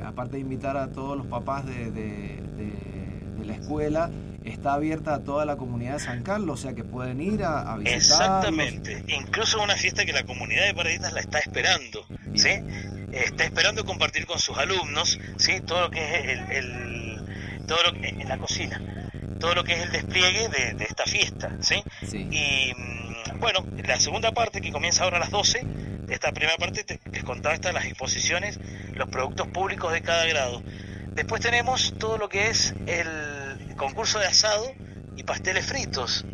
aparte 0.04 0.34
de 0.36 0.40
invitar 0.42 0.76
a 0.76 0.88
todos 0.88 1.16
los 1.16 1.26
papás 1.26 1.66
de, 1.66 1.90
de- 1.90 2.40
de- 2.56 3.36
de 3.38 3.44
la 3.44 3.54
escuela 3.54 4.10
está 4.44 4.74
abierta 4.74 5.14
a 5.14 5.18
toda 5.20 5.44
la 5.44 5.56
comunidad 5.56 5.94
de 5.94 5.98
San 6.00 6.22
Carlos 6.22 6.60
o 6.60 6.62
sea 6.62 6.74
que 6.74 6.84
pueden 6.84 7.20
ir 7.20 7.42
a, 7.42 7.72
a 7.72 7.76
visitarlos 7.78 8.02
Exactamente, 8.10 9.04
incluso 9.08 9.60
una 9.60 9.74
fiesta 9.74 10.04
que 10.04 10.12
la 10.12 10.22
comunidad 10.24 10.66
de 10.66 10.74
Paraditas 10.74 11.12
la 11.12 11.20
está 11.20 11.38
esperando, 11.40 12.04
¿sí? 12.34 12.48
Bien. 12.48 13.08
Está 13.12 13.44
esperando 13.44 13.84
compartir 13.84 14.26
con 14.26 14.38
sus 14.38 14.56
alumnos, 14.56 15.18
¿sí? 15.36 15.60
Todo 15.66 15.80
lo 15.82 15.90
que 15.90 16.00
es 16.00 16.28
el, 16.28 16.50
el- 16.52 17.66
todo 17.66 17.78
lo 17.84 17.92
que 18.00 18.08
en 18.08 18.28
la 18.28 18.38
cocina, 18.38 18.80
todo 19.42 19.56
lo 19.56 19.64
que 19.64 19.72
es 19.72 19.80
el 19.82 19.90
despliegue 19.90 20.48
de, 20.48 20.74
de 20.74 20.84
esta 20.84 21.04
fiesta, 21.04 21.56
¿sí? 21.60 21.82
sí 22.08 22.28
Y 22.30 22.72
mm, 22.72 23.40
bueno, 23.40 23.66
la 23.84 23.98
segunda 23.98 24.30
parte 24.30 24.60
que 24.60 24.70
comienza 24.70 25.02
ahora 25.02 25.16
a 25.16 25.20
las 25.20 25.32
12, 25.32 25.66
esta 26.08 26.30
primera 26.30 26.56
parte 26.58 26.84
te- 26.84 27.00
les 27.12 27.24
contaba 27.24 27.52
están 27.52 27.74
las 27.74 27.84
exposiciones, 27.86 28.60
los 28.94 29.08
productos 29.08 29.48
públicos 29.48 29.92
de 29.92 30.00
cada 30.00 30.24
grado. 30.26 30.62
Después 31.16 31.42
tenemos 31.42 31.92
todo 31.98 32.18
lo 32.18 32.28
que 32.28 32.50
es 32.50 32.72
el 32.86 33.74
concurso 33.76 34.20
de 34.20 34.26
asado 34.26 34.72
y 35.16 35.24
pasteles 35.24 35.66
fritos. 35.66 36.24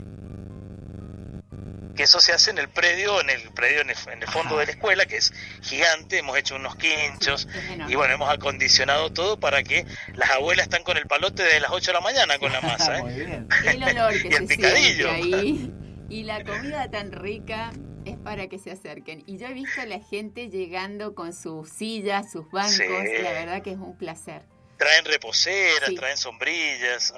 Que 1.99 2.05
eso 2.05 2.21
se 2.21 2.33
hace 2.33 2.53
en 2.53 2.59
el 2.59 2.69
predio, 2.69 3.21
en 3.21 3.29
el 3.29 3.51
predio 3.51 3.81
en 3.81 3.91
el, 3.91 3.97
en 4.13 4.23
el 4.23 4.29
fondo 4.29 4.57
de 4.57 4.67
la 4.67 4.71
escuela, 4.71 5.05
que 5.07 5.17
es 5.17 5.33
gigante, 5.63 6.19
hemos 6.19 6.39
hecho 6.39 6.55
unos 6.55 6.77
quinchos 6.77 7.49
y 7.89 7.97
bueno, 7.97 8.15
hemos 8.15 8.31
acondicionado 8.31 9.13
todo 9.13 9.41
para 9.41 9.65
que 9.65 9.85
las 10.15 10.31
abuelas 10.31 10.67
están 10.67 10.85
con 10.85 10.97
el 10.97 11.07
palote 11.09 11.43
desde 11.43 11.59
las 11.59 11.73
8 11.73 11.87
de 11.91 11.93
la 11.95 12.01
mañana 12.01 12.39
con 12.39 12.53
la 12.53 12.61
masa. 12.63 12.99
¿eh? 12.99 13.03
muy 13.03 13.15
bien 13.15 13.49
El 13.67 13.83
olor 13.83 14.13
que 14.23 14.29
Y 14.29 14.33
el 14.33 14.47
se 14.49 14.57
picadillo. 14.57 15.11
ahí. 15.11 15.73
Y 16.09 16.23
la 16.23 16.45
comida 16.45 16.89
tan 16.89 17.11
rica 17.11 17.73
es 18.05 18.17
para 18.17 18.47
que 18.47 18.61
se 18.61 18.71
acerquen. 18.71 19.25
Y 19.27 19.37
yo 19.39 19.49
he 19.49 19.53
visto 19.53 19.81
a 19.81 19.87
la 19.87 19.99
gente 19.99 20.49
llegando 20.51 21.17
con 21.17 21.33
sus 21.35 21.69
sillas, 21.69 22.31
sus 22.31 22.49
bancos. 22.53 22.75
Sí. 22.77 23.23
La 23.25 23.33
verdad 23.33 23.61
que 23.63 23.73
es 23.73 23.77
un 23.77 23.99
placer. 23.99 24.43
Traen 24.79 25.05
reposeras, 25.05 25.89
Sí. 25.89 25.97
traen 25.97 26.17
sombrillas. 26.17 27.13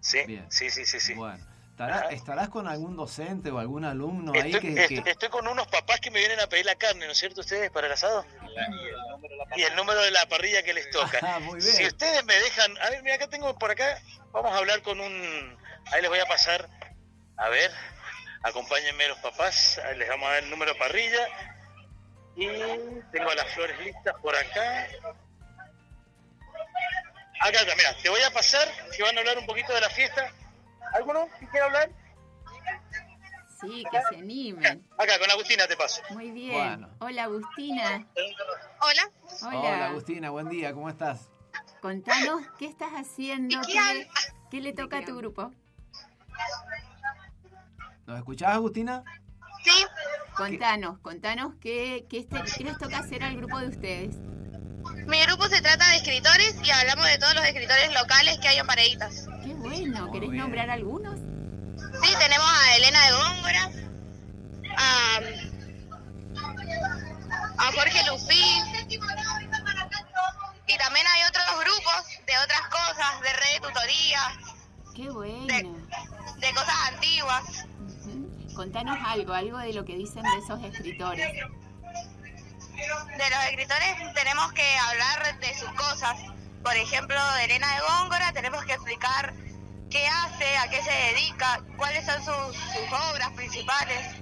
Sí, 0.00 0.18
Bien. 0.24 0.46
sí, 0.50 0.70
sí, 0.70 0.86
sí, 0.86 1.00
sí. 1.00 1.14
bueno 1.14 1.44
¿estará- 1.74 1.96
Ajá. 1.98 2.08
estarás 2.10 2.48
con 2.50 2.68
algún 2.68 2.96
docente 2.96 3.50
o 3.50 3.58
algún 3.58 3.84
alumno 3.84 4.32
ahí 4.32 4.52
Estoy, 4.54 4.60
que, 4.74 4.80
est- 4.84 5.02
que- 5.04 5.10
estoy 5.10 5.28
con 5.28 5.46
unos 5.48 5.66
papás 5.66 5.98
que 6.00 6.10
me 6.10 6.20
vienen 6.20 6.38
a 6.40 6.46
pedir 6.46 6.64
la 6.66 6.76
carne, 6.76 7.04
¿no 7.06 7.12
es 7.12 7.18
cierto 7.18 7.40
ustedes, 7.40 7.70
para 7.72 7.88
el 7.88 7.92
asado? 7.92 8.24
y 9.56 9.62
el 9.62 9.74
número 9.76 10.00
de 10.02 10.10
la 10.12 10.26
parrilla 10.26 10.62
que 10.62 10.72
les 10.72 10.88
toca. 10.90 11.18
Ah, 11.22 11.38
muy 11.40 11.60
bien. 11.60 11.74
Si 11.74 11.84
ustedes 11.86 12.24
me 12.24 12.34
dejan, 12.34 12.76
a 12.78 12.90
ver, 12.90 13.02
mira, 13.02 13.16
acá 13.16 13.26
tengo 13.28 13.58
por 13.58 13.70
acá, 13.72 14.00
vamos 14.32 14.52
a 14.52 14.58
hablar 14.58 14.82
con 14.82 15.00
un, 15.00 15.58
ahí 15.92 16.00
les 16.00 16.08
voy 16.10 16.20
a 16.20 16.26
pasar, 16.26 16.68
a 17.36 17.48
ver, 17.48 17.70
acompáñenme 18.44 19.08
los 19.08 19.18
papás, 19.18 19.78
ahí 19.84 19.98
les 19.98 20.08
vamos 20.08 20.28
a 20.28 20.32
dar 20.34 20.42
el 20.44 20.50
número 20.50 20.72
de 20.74 20.78
parrilla 20.78 21.26
y 22.36 22.46
tengo 23.12 23.32
las 23.34 23.52
flores 23.52 23.78
listas 23.80 24.14
por 24.22 24.34
acá. 24.36 24.86
Acá 27.40 27.60
está, 27.60 27.74
mira, 27.76 27.94
te 28.02 28.08
voy 28.08 28.22
a 28.22 28.30
pasar, 28.30 28.68
si 28.92 29.02
van 29.02 29.16
a 29.16 29.20
hablar 29.20 29.38
un 29.38 29.46
poquito 29.46 29.72
de 29.74 29.80
la 29.80 29.90
fiesta. 29.90 30.32
¿Alguno 30.94 31.28
que 31.40 31.46
quiera 31.48 31.66
hablar? 31.66 31.90
Sí, 33.60 33.84
que 33.90 33.98
se 34.10 34.16
animen. 34.20 34.86
Acá, 34.98 35.18
con 35.18 35.30
Agustina 35.30 35.66
te 35.66 35.76
paso. 35.76 36.02
Muy 36.10 36.30
bien. 36.30 36.52
Bueno. 36.52 36.88
Hola, 37.00 37.24
Agustina. 37.24 38.06
Hola. 38.80 39.10
Hola. 39.42 39.58
Hola, 39.58 39.86
Agustina, 39.86 40.30
buen 40.30 40.48
día, 40.48 40.72
¿cómo 40.72 40.88
estás? 40.88 41.28
Contanos 41.80 42.42
qué 42.58 42.66
estás 42.66 42.92
haciendo, 42.92 43.56
¿Y 43.56 43.60
qué 43.66 43.74
le- 43.94 44.10
qué 44.50 44.60
le 44.60 44.72
toca 44.72 44.98
a 44.98 45.04
tu 45.04 45.16
grupo. 45.16 45.52
¿Nos 48.06 48.18
escuchás, 48.18 48.50
Agustina? 48.54 49.02
Sí, 49.62 49.70
Contanos, 50.36 50.98
contanos 50.98 51.54
qué, 51.60 52.06
qué, 52.10 52.18
este- 52.18 52.42
qué 52.58 52.64
les 52.64 52.76
toca 52.78 52.98
hacer 52.98 53.22
al 53.22 53.36
grupo 53.36 53.58
de 53.58 53.68
ustedes. 53.68 54.16
mi 55.06 55.22
grupo 55.24 55.46
se 55.48 55.60
trata 55.62 55.88
de 55.90 55.96
escritores 55.96 56.56
y 56.62 56.70
hablamos 56.70 57.06
de 57.06 57.18
todos 57.18 57.34
los 57.34 57.44
escritores 57.44 57.92
locales 57.94 58.38
que 58.40 58.48
hay 58.48 58.58
en 58.58 58.66
Pareitas. 58.66 59.26
Bueno, 59.80 60.12
¿querés 60.12 60.30
bien. 60.30 60.42
nombrar 60.42 60.70
algunos? 60.70 61.18
Sí, 62.02 62.14
tenemos 62.18 62.48
a 62.48 62.76
Elena 62.76 63.06
de 63.06 63.12
Góngora, 63.12 63.70
a, 64.76 65.18
a 67.58 67.72
Jorge 67.72 68.06
Lufí, 68.06 68.44
y 70.66 70.78
también 70.78 71.06
hay 71.06 71.22
otros 71.28 71.44
grupos 71.58 72.04
de 72.26 72.38
otras 72.38 72.60
cosas, 72.68 73.20
de 73.22 73.32
red 73.32 73.52
de 73.54 73.60
tutoría, 73.68 74.20
Qué 74.94 75.10
bueno. 75.10 75.76
de 76.38 76.52
cosas 76.52 76.74
antiguas. 76.92 77.66
Contanos 78.54 78.98
algo, 79.04 79.32
algo 79.34 79.58
de 79.58 79.72
lo 79.72 79.84
que 79.84 79.96
dicen 79.96 80.22
de 80.22 80.38
esos 80.38 80.62
escritores. 80.62 81.32
De 82.76 83.30
los 83.30 83.44
escritores 83.50 84.14
tenemos 84.14 84.52
que 84.52 84.76
hablar 84.78 85.38
de 85.40 85.54
sus 85.58 85.70
cosas. 85.72 86.16
Por 86.62 86.76
ejemplo, 86.76 87.16
de 87.34 87.44
Elena 87.44 87.74
de 87.74 87.80
Góngora 87.80 88.32
tenemos 88.32 88.64
que 88.64 88.72
explicar 88.74 89.34
qué 89.94 90.06
hace, 90.08 90.56
a 90.56 90.68
qué 90.70 90.82
se 90.82 90.90
dedica, 91.14 91.60
cuáles 91.76 92.04
son 92.04 92.16
sus, 92.16 92.56
sus 92.56 92.92
obras 93.12 93.30
principales. 93.36 94.16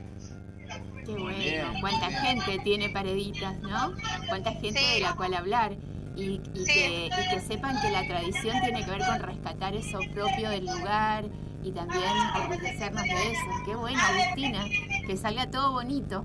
Qué 1.07 1.12
bueno. 1.14 1.73
Cuánta 1.81 2.11
gente 2.21 2.59
tiene 2.62 2.91
pareditas, 2.91 3.57
¿no? 3.61 3.95
Cuánta 4.29 4.52
gente 4.52 4.79
Sí. 4.79 4.95
de 4.95 5.00
la 5.00 5.14
cual 5.14 5.33
hablar. 5.35 5.73
Y, 6.14 6.43
y 6.55 6.64
Sí. 6.67 6.73
que, 6.75 7.07
y 7.07 7.29
que 7.31 7.41
sepan 7.41 7.81
que 7.81 7.91
la 7.91 8.07
tradición 8.07 8.61
tiene 8.61 8.85
que 8.85 8.91
ver 8.91 9.00
con 9.07 9.19
rescatar 9.21 9.75
eso 9.75 9.99
propio 10.14 10.50
del 10.50 10.67
lugar 10.67 11.25
y 11.64 11.73
también 11.73 12.02
orgullecernos 12.37 13.02
de 13.05 13.33
eso. 13.33 13.47
Qué 13.64 13.75
bueno, 13.75 13.99
Agustina. 13.99 14.64
Que 15.07 15.17
salga 15.17 15.50
todo 15.50 15.73
bonito. 15.73 16.23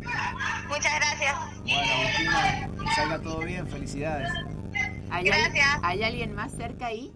Muchas 0.68 0.94
gracias. 0.96 1.36
Bueno, 1.62 1.94
Agustina, 1.94 2.70
que 2.84 2.96
salga 2.96 3.20
todo 3.22 3.40
bien, 3.40 3.66
felicidades. 3.68 4.30
¿Hay, 5.10 5.24
Gracias. 5.24 5.80
¿Hay 5.84 6.04
alguien 6.04 6.36
más 6.36 6.52
cerca 6.52 6.88
ahí? 6.88 7.14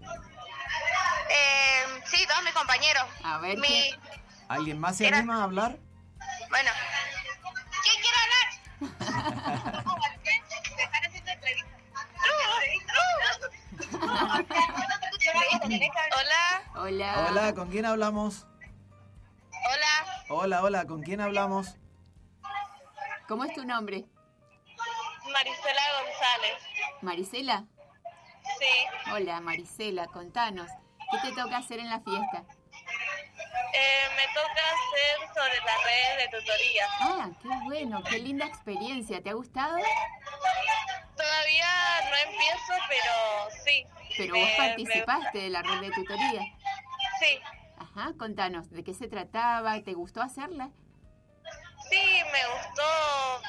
Eh, 1.32 2.02
sí, 2.06 2.26
todos 2.28 2.42
mis 2.44 2.52
compañeros. 2.52 3.04
A 3.24 3.38
ver, 3.38 3.58
Mi- 3.58 3.66
¿quién? 3.68 4.00
¿Alguien 4.48 4.78
más 4.80 4.96
se 4.96 5.06
Era- 5.08 5.18
anima 5.18 5.40
a 5.40 5.44
hablar? 5.44 5.78
Bueno. 6.50 6.70
¿Quién 7.82 8.02
quiere 8.02 8.18
hablar? 8.22 8.48
Te 10.22 10.82
están 10.82 11.04
haciendo 11.04 11.30
entrevistas. 11.30 11.80
Hola, 16.14 16.62
Hola. 16.74 17.26
Hola, 17.30 17.54
¿con 17.54 17.70
quién 17.70 17.86
hablamos? 17.86 18.46
hola, 19.64 20.24
Hola, 20.28 20.62
hola, 20.62 20.84
¿con 20.86 21.02
quién 21.02 21.20
hablamos? 21.20 21.76
¿Cómo 23.28 23.44
es 23.44 23.54
tu 23.54 23.64
nombre? 23.64 24.04
Marisela 25.32 25.82
González. 26.02 26.62
¿Marisela? 27.00 27.64
Sí, 28.58 29.10
Hola, 29.12 29.40
Marisela, 29.40 30.06
contanos. 30.06 30.70
¿Qué 31.12 31.18
te 31.28 31.32
toca 31.36 31.58
hacer 31.58 31.78
en 31.78 31.88
la 31.90 32.00
fiesta? 32.00 32.42
eh, 33.74 34.06
me 34.16 34.26
toca 34.34 34.62
hacer 34.74 35.28
sobre 35.34 35.60
las 35.64 35.84
redes 35.84 36.16
de 36.30 36.38
tutoría. 36.38 36.86
Ah, 37.00 37.30
qué 37.40 37.48
bueno, 37.64 38.02
qué 38.04 38.18
linda 38.18 38.46
experiencia. 38.46 39.22
¿Te 39.22 39.30
ha 39.30 39.34
gustado? 39.34 39.76
Todavía 41.16 41.66
no 42.10 42.30
empiezo, 42.30 42.74
pero 42.88 43.50
sí. 43.64 43.86
Pero 44.16 44.34
vos 44.34 44.44
me 44.48 44.56
participaste 44.56 45.38
de 45.38 45.50
la 45.50 45.62
red 45.62 45.80
de 45.80 45.90
tutoría. 45.90 46.42
Sí, 47.20 47.40
Ajá, 47.78 48.12
contanos, 48.18 48.70
¿de 48.70 48.82
qué 48.84 48.94
se 48.94 49.06
trataba? 49.08 49.80
¿Te 49.82 49.92
gustó 49.94 50.22
hacerla? 50.22 50.70
sí, 51.90 52.22
me 52.32 52.46
gustó. 52.46 52.82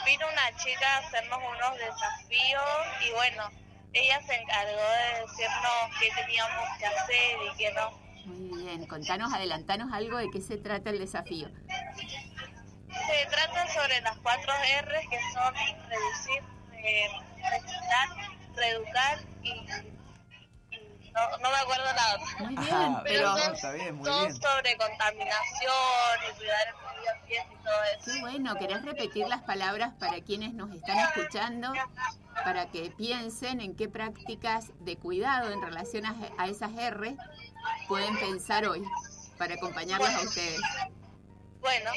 Vino 0.05 0.25
una 0.27 0.57
chica 0.57 0.85
a 0.95 0.97
hacernos 0.99 1.39
unos 1.39 1.77
desafíos 1.77 2.63
y 3.07 3.11
bueno, 3.13 3.49
ella 3.93 4.21
se 4.25 4.35
encargó 4.35 4.71
de 4.81 5.21
decirnos 5.21 5.99
qué 5.99 6.09
teníamos 6.21 6.77
que 6.77 6.85
hacer 6.85 7.37
y 7.51 7.57
qué 7.57 7.73
no. 7.73 7.91
Muy 8.25 8.63
bien, 8.63 8.85
contanos, 8.87 9.33
adelantanos 9.33 9.91
algo 9.93 10.17
de 10.17 10.29
qué 10.31 10.41
se 10.41 10.57
trata 10.57 10.89
el 10.89 10.99
desafío. 10.99 11.49
Se 11.77 13.25
trata 13.29 13.67
sobre 13.73 13.99
las 14.01 14.17
cuatro 14.19 14.53
R's 14.53 15.09
que 15.09 15.19
son 15.33 15.53
reducir, 15.89 16.43
eh, 16.73 17.07
reciclar, 17.51 18.09
reeducar 18.55 19.19
y, 19.41 19.49
y 20.71 21.11
no, 21.11 21.37
no 21.39 21.49
me 21.49 21.57
acuerdo 21.57 21.83
la 21.85 22.15
otra. 22.15 22.45
Muy 22.49 22.55
Ajá, 22.57 22.77
bien, 22.79 22.97
pero 23.03 23.29
no, 23.31 23.53
está 23.53 23.71
bien, 23.73 23.95
muy 23.95 24.05
Son 24.09 24.27
bien. 24.27 24.41
sobre 24.41 24.77
contaminación 24.77 26.19
y 26.29 26.37
cuidar 26.37 26.67
el 26.67 26.73
ambiente 27.07 27.53
y 27.53 27.63
todo 27.63 27.83
eso. 27.99 28.11
qué 28.11 28.19
bueno, 28.21 28.55
¿querés 28.55 28.83
repetir 28.83 29.27
las 29.27 29.41
palabras 29.43 29.93
para 29.99 30.21
quienes 30.21 30.53
nos 30.53 30.71
están 30.73 30.97
escuchando? 30.99 31.73
Para 32.43 32.65
que 32.67 32.91
piensen 32.97 33.61
en 33.61 33.75
qué 33.75 33.87
prácticas 33.89 34.71
de 34.79 34.97
cuidado 34.97 35.51
en 35.51 35.61
relación 35.61 36.05
a, 36.05 36.15
a 36.37 36.47
esas 36.47 36.71
R 36.77 37.15
pueden 37.87 38.17
pensar 38.19 38.65
hoy 38.65 38.83
para 39.37 39.55
acompañarlas 39.55 40.15
a 40.15 40.21
ustedes. 40.21 40.59
Bueno, 41.61 41.91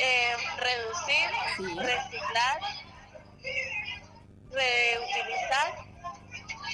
eh, 0.00 0.32
reducir, 0.58 1.30
Sí. 1.56 1.78
reciclar, 1.78 2.60
reutilizar 4.50 5.74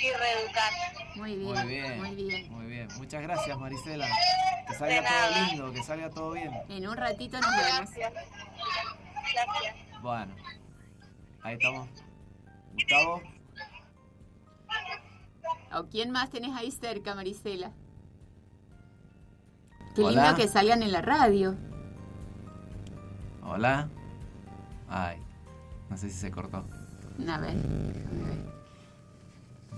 y 0.03 0.11
reeducar. 0.12 0.73
Muy 1.17 1.37
bien, 1.37 1.53
Muy 1.53 1.67
bien, 1.67 1.99
muy 2.00 2.15
bien. 2.15 2.53
muy 2.53 2.67
bien. 2.67 2.70
Muchas 2.99 3.23
gracias, 3.23 3.59
Marisela. 3.59 4.06
Que 4.68 4.75
salga 4.75 5.02
todo 5.02 5.47
lindo, 5.47 5.73
que 5.73 5.82
salga 5.82 6.11
todo 6.11 6.30
bien. 6.32 6.52
En 6.68 6.88
un 6.88 6.97
ratito 6.97 7.38
nos 7.40 7.50
vemos. 7.50 7.90
Gracias. 7.90 8.12
Gracias. 8.12 10.02
Bueno, 10.02 10.35
ahí 11.42 11.54
estamos. 11.54 11.88
Gustavo, 12.75 13.23
¿O 15.73 15.85
quién 15.88 16.11
más 16.11 16.30
tenés 16.30 16.54
ahí 16.56 16.70
cerca, 16.73 17.14
Marisela? 17.14 17.70
Qué 19.94 20.02
Hola. 20.02 20.23
lindo 20.25 20.37
que 20.37 20.49
salgan 20.49 20.82
en 20.82 20.92
la 20.92 21.00
radio. 21.02 21.54
hola. 23.42 23.88
Ay, 24.88 25.18
no 25.88 25.97
sé 25.97 26.09
si 26.11 26.16
se 26.18 26.30
cortó. 26.30 26.59
A 27.28 27.38
ver, 27.38 27.54
déjame 27.54 28.25
ver. 28.25 28.39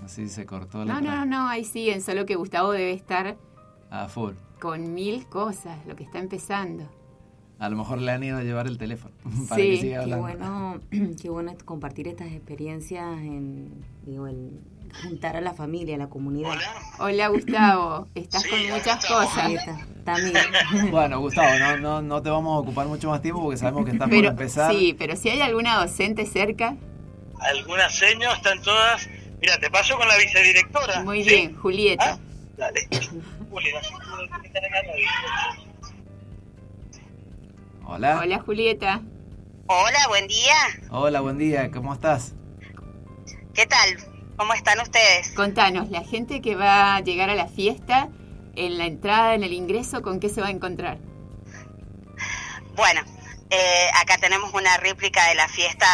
Si 0.07 0.27
se 0.29 0.45
cortó 0.45 0.83
la 0.85 0.93
No, 0.95 1.01
no, 1.01 1.25
no, 1.25 1.47
ahí 1.47 1.63
siguen, 1.63 2.01
solo 2.01 2.25
que 2.25 2.35
Gustavo 2.35 2.71
debe 2.71 2.91
estar 2.93 3.35
A 3.89 4.07
full. 4.07 4.33
con 4.59 4.93
mil 4.93 5.25
cosas, 5.27 5.77
lo 5.87 5.95
que 5.95 6.03
está 6.03 6.19
empezando. 6.19 6.83
A 7.59 7.69
lo 7.69 7.77
mejor 7.77 7.99
le 8.01 8.11
han 8.11 8.23
ido 8.23 8.37
a 8.37 8.43
llevar 8.43 8.67
el 8.67 8.77
teléfono 8.77 9.13
para 9.49 9.61
Sí, 9.61 9.69
que 9.71 9.77
siga 9.81 10.03
Qué 10.05 10.13
hablando. 10.13 10.21
bueno, 10.21 10.79
qué 11.21 11.29
bueno 11.29 11.53
compartir 11.65 12.07
estas 12.07 12.27
experiencias 12.31 13.05
en, 13.19 13.71
digo, 14.05 14.27
el 14.27 14.59
juntar 15.03 15.35
a 15.37 15.41
la 15.41 15.53
familia, 15.53 15.95
a 15.95 15.99
la 15.99 16.07
comunidad. 16.09 16.51
Hola. 16.51 16.71
Hola 16.99 17.27
Gustavo, 17.29 18.07
estás 18.13 18.43
Sí, 18.43 18.49
con 18.49 18.59
muchas 18.77 19.03
estamos. 19.03 19.25
cosas. 19.29 19.51
Está, 19.51 19.85
también. 20.03 20.37
Bueno, 20.91 21.19
Gustavo, 21.19 21.47
no, 21.59 21.77
no, 21.77 22.01
no 22.01 22.21
te 22.21 22.29
vamos 22.29 22.55
a 22.57 22.59
ocupar 22.59 22.87
mucho 22.87 23.09
más 23.09 23.21
tiempo 23.21 23.41
porque 23.41 23.57
sabemos 23.57 23.85
que 23.85 23.91
estás 23.91 24.09
por 24.09 24.25
empezar. 24.25 24.71
sí, 24.73 24.95
pero 24.99 25.15
si 25.15 25.29
hay 25.29 25.41
alguna 25.41 25.77
docente 25.79 26.25
cerca, 26.25 26.75
Algunas 27.39 27.95
señas 27.95 28.35
están 28.37 28.61
todas. 28.61 29.07
Mira, 29.43 29.57
te 29.57 29.69
paso 29.69 29.97
con 29.97 30.07
la 30.07 30.15
vicedirectora. 30.15 31.03
muy 31.03 31.21
¿sí? 31.21 31.29
bien, 31.29 31.57
Julieta. 31.57 32.13
Ah, 32.13 32.19
Dale. 32.55 32.87
Julia, 33.51 33.81
¿qué 34.41 34.49
tal 34.51 34.63
acá? 34.63 34.77
Hola. 37.85 38.19
Hola 38.21 38.39
Julieta. 38.39 39.01
Hola, 39.67 39.99
buen 40.07 40.29
día. 40.29 40.55
Hola, 40.91 41.19
buen 41.19 41.37
día, 41.37 41.69
¿cómo 41.71 41.93
estás? 41.93 42.35
¿Qué 43.53 43.65
tal? 43.65 43.97
¿Cómo 44.37 44.53
están 44.53 44.79
ustedes? 44.79 45.33
Contanos, 45.35 45.89
la 45.89 46.05
gente 46.05 46.41
que 46.41 46.55
va 46.55 46.95
a 46.95 47.01
llegar 47.01 47.29
a 47.29 47.35
la 47.35 47.47
fiesta, 47.47 48.07
en 48.55 48.77
la 48.77 48.85
entrada, 48.85 49.35
en 49.35 49.43
el 49.43 49.51
ingreso, 49.51 50.01
¿con 50.01 50.21
qué 50.21 50.29
se 50.29 50.39
va 50.39 50.47
a 50.47 50.51
encontrar? 50.51 50.99
Bueno, 52.77 53.01
Eh, 53.55 53.91
acá 53.93 54.17
tenemos 54.17 54.51
una 54.55 54.77
réplica 54.77 55.27
de 55.27 55.35
la 55.35 55.47
fiesta 55.47 55.87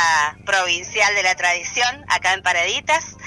provincial 0.45 1.13
de 1.13 1.23
la 1.23 1.35
tradición, 1.35 2.05
acá 2.07 2.33
en 2.33 2.41
Pareditas. 2.41 3.17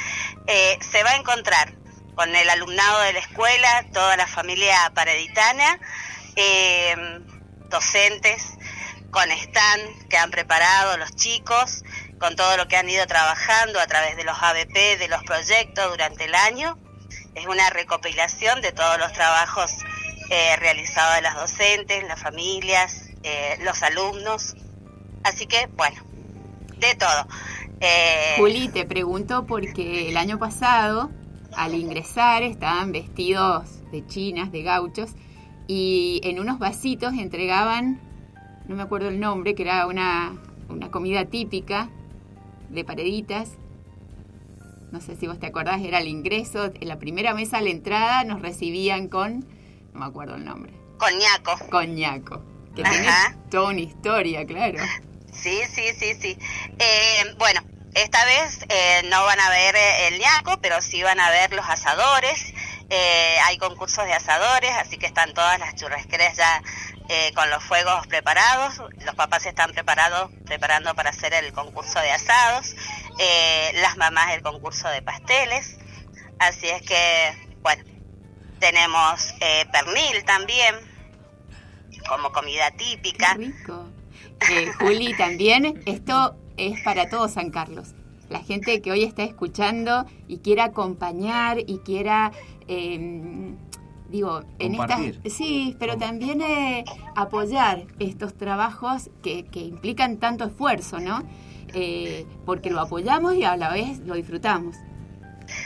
Eh, 0.46 0.78
se 0.90 1.02
va 1.02 1.10
a 1.10 1.16
encontrar 1.16 1.74
con 2.14 2.34
el 2.34 2.48
alumnado 2.48 3.00
de 3.00 3.12
la 3.12 3.18
escuela, 3.18 3.84
toda 3.92 4.16
la 4.16 4.26
familia 4.26 4.90
pareditana, 4.94 5.78
eh, 6.36 6.96
docentes, 7.68 8.42
con 9.10 9.30
stand 9.30 10.08
que 10.08 10.16
han 10.16 10.30
preparado 10.30 10.96
los 10.96 11.14
chicos, 11.14 11.84
con 12.18 12.34
todo 12.34 12.56
lo 12.56 12.68
que 12.68 12.78
han 12.78 12.88
ido 12.88 13.06
trabajando 13.06 13.80
a 13.80 13.86
través 13.86 14.16
de 14.16 14.24
los 14.24 14.42
ABP, 14.42 14.96
de 14.96 15.08
los 15.08 15.22
proyectos 15.24 15.90
durante 15.90 16.24
el 16.24 16.34
año. 16.34 16.78
Es 17.34 17.44
una 17.44 17.68
recopilación 17.68 18.62
de 18.62 18.72
todos 18.72 18.98
los 18.98 19.12
trabajos 19.12 19.70
realizados 20.58 21.16
de 21.16 21.20
las 21.20 21.34
docentes, 21.34 22.02
las 22.04 22.18
familias, 22.18 23.11
eh, 23.22 23.58
los 23.64 23.82
alumnos. 23.82 24.54
Así 25.24 25.46
que, 25.46 25.68
bueno, 25.76 26.02
de 26.78 26.94
todo. 26.96 27.26
Eh, 27.80 28.34
Juli, 28.36 28.68
te 28.68 28.84
pregunto 28.84 29.46
porque 29.46 30.08
el 30.08 30.16
año 30.16 30.38
pasado, 30.38 31.10
al 31.56 31.74
ingresar, 31.74 32.42
estaban 32.42 32.92
vestidos 32.92 33.64
de 33.90 34.06
chinas, 34.06 34.52
de 34.52 34.62
gauchos, 34.62 35.12
y 35.66 36.20
en 36.24 36.40
unos 36.40 36.58
vasitos 36.58 37.12
entregaban, 37.14 38.00
no 38.66 38.76
me 38.76 38.82
acuerdo 38.82 39.08
el 39.08 39.20
nombre, 39.20 39.54
que 39.54 39.62
era 39.62 39.86
una, 39.86 40.36
una 40.68 40.90
comida 40.90 41.24
típica 41.26 41.90
de 42.68 42.84
pareditas. 42.84 43.50
No 44.90 45.00
sé 45.00 45.16
si 45.16 45.26
vos 45.26 45.38
te 45.38 45.46
acordás, 45.46 45.80
era 45.82 45.98
el 46.00 46.08
ingreso, 46.08 46.70
en 46.74 46.88
la 46.88 46.98
primera 46.98 47.32
mesa 47.34 47.58
a 47.58 47.62
la 47.62 47.70
entrada 47.70 48.24
nos 48.24 48.42
recibían 48.42 49.08
con, 49.08 49.40
no 49.92 50.00
me 50.00 50.04
acuerdo 50.04 50.34
el 50.34 50.44
nombre, 50.44 50.72
coñaco. 50.98 51.68
coñaco, 51.70 52.42
que 52.74 52.82
Ajá. 52.82 53.36
toda 53.50 53.70
una 53.70 53.80
historia, 53.80 54.46
claro. 54.46 54.78
Sí, 55.32 55.60
sí, 55.74 55.92
sí, 55.98 56.14
sí. 56.20 56.38
Eh, 56.78 57.34
bueno, 57.38 57.62
esta 57.94 58.24
vez 58.24 58.60
eh, 58.68 59.02
no 59.10 59.24
van 59.24 59.40
a 59.40 59.50
ver 59.50 59.74
eh, 59.76 60.08
el 60.08 60.18
ñaco, 60.18 60.58
pero 60.60 60.80
sí 60.80 61.02
van 61.02 61.20
a 61.20 61.30
ver 61.30 61.52
los 61.52 61.68
asadores. 61.68 62.54
Eh, 62.90 63.36
hay 63.44 63.58
concursos 63.58 64.04
de 64.04 64.12
asadores, 64.12 64.70
así 64.72 64.98
que 64.98 65.06
están 65.06 65.32
todas 65.34 65.58
las 65.58 65.74
churrasqueras 65.74 66.36
ya 66.36 66.62
eh, 67.08 67.32
con 67.34 67.48
los 67.50 67.62
fuegos 67.64 68.06
preparados. 68.06 68.80
Los 69.04 69.14
papás 69.14 69.46
están 69.46 69.72
preparados, 69.72 70.30
preparando 70.46 70.94
para 70.94 71.10
hacer 71.10 71.34
el 71.34 71.52
concurso 71.52 71.98
de 72.00 72.10
asados. 72.12 72.74
Eh, 73.18 73.72
las 73.76 73.96
mamás 73.96 74.32
el 74.34 74.42
concurso 74.42 74.88
de 74.88 75.02
pasteles. 75.02 75.78
Así 76.38 76.68
es 76.68 76.82
que, 76.82 77.56
bueno, 77.62 77.84
tenemos 78.58 79.34
eh, 79.40 79.66
pernil 79.72 80.24
también 80.24 80.91
como 82.08 82.32
comida 82.32 82.70
típica. 82.72 83.34
Qué 83.36 83.46
rico. 83.46 83.84
Eh, 84.50 84.72
Juli, 84.78 85.16
también 85.16 85.82
esto 85.86 86.36
es 86.56 86.80
para 86.82 87.08
todo 87.08 87.28
San 87.28 87.50
Carlos. 87.50 87.94
La 88.28 88.40
gente 88.40 88.80
que 88.80 88.90
hoy 88.90 89.04
está 89.04 89.24
escuchando 89.24 90.06
y 90.26 90.38
quiera 90.38 90.64
acompañar 90.64 91.58
y 91.58 91.78
quiera, 91.78 92.32
eh, 92.66 93.54
digo, 94.08 94.42
en 94.58 94.74
estas... 94.74 95.00
Sí, 95.26 95.76
pero 95.78 95.98
también 95.98 96.40
eh, 96.40 96.84
apoyar 97.14 97.86
estos 97.98 98.34
trabajos 98.34 99.10
que, 99.22 99.44
que 99.44 99.60
implican 99.60 100.16
tanto 100.16 100.44
esfuerzo, 100.44 100.98
¿no? 100.98 101.22
Eh, 101.74 102.26
porque 102.44 102.70
lo 102.70 102.80
apoyamos 102.80 103.34
y 103.34 103.44
a 103.44 103.56
la 103.56 103.70
vez 103.70 104.00
lo 104.00 104.14
disfrutamos. 104.14 104.76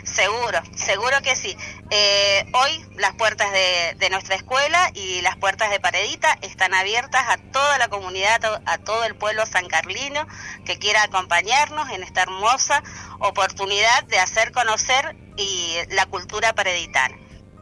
Seguro, 0.05 0.61
seguro 0.77 1.21
que 1.23 1.37
sí. 1.37 1.57
Eh, 1.91 2.47
hoy 2.53 2.85
las 2.97 3.15
puertas 3.15 3.53
de, 3.53 3.95
de 3.99 4.11
nuestra 4.11 4.35
escuela 4.35 4.91
y 4.95 5.21
las 5.21 5.37
puertas 5.37 5.71
de 5.71 5.79
Paredita 5.81 6.39
están 6.43 6.75
abiertas 6.75 7.25
a 7.29 7.37
toda 7.53 7.79
la 7.79 7.89
comunidad, 7.89 8.35
a 8.35 8.39
to- 8.41 8.63
a 8.67 8.79
todo 8.79 9.05
el 9.05 9.15
pueblo 9.15 9.45
sancarlino 9.47 10.27
que 10.65 10.79
quiera 10.79 11.03
acompañarnos 11.03 11.91
en 11.91 12.03
esta 12.03 12.23
hermosa 12.23 12.83
oportunidad 13.21 14.05
de 14.05 14.19
hacer 14.19 14.53
conocer 14.53 15.17
y 15.37 15.77
la 15.91 16.07
cultura 16.07 16.55
pareditana, 16.55 17.17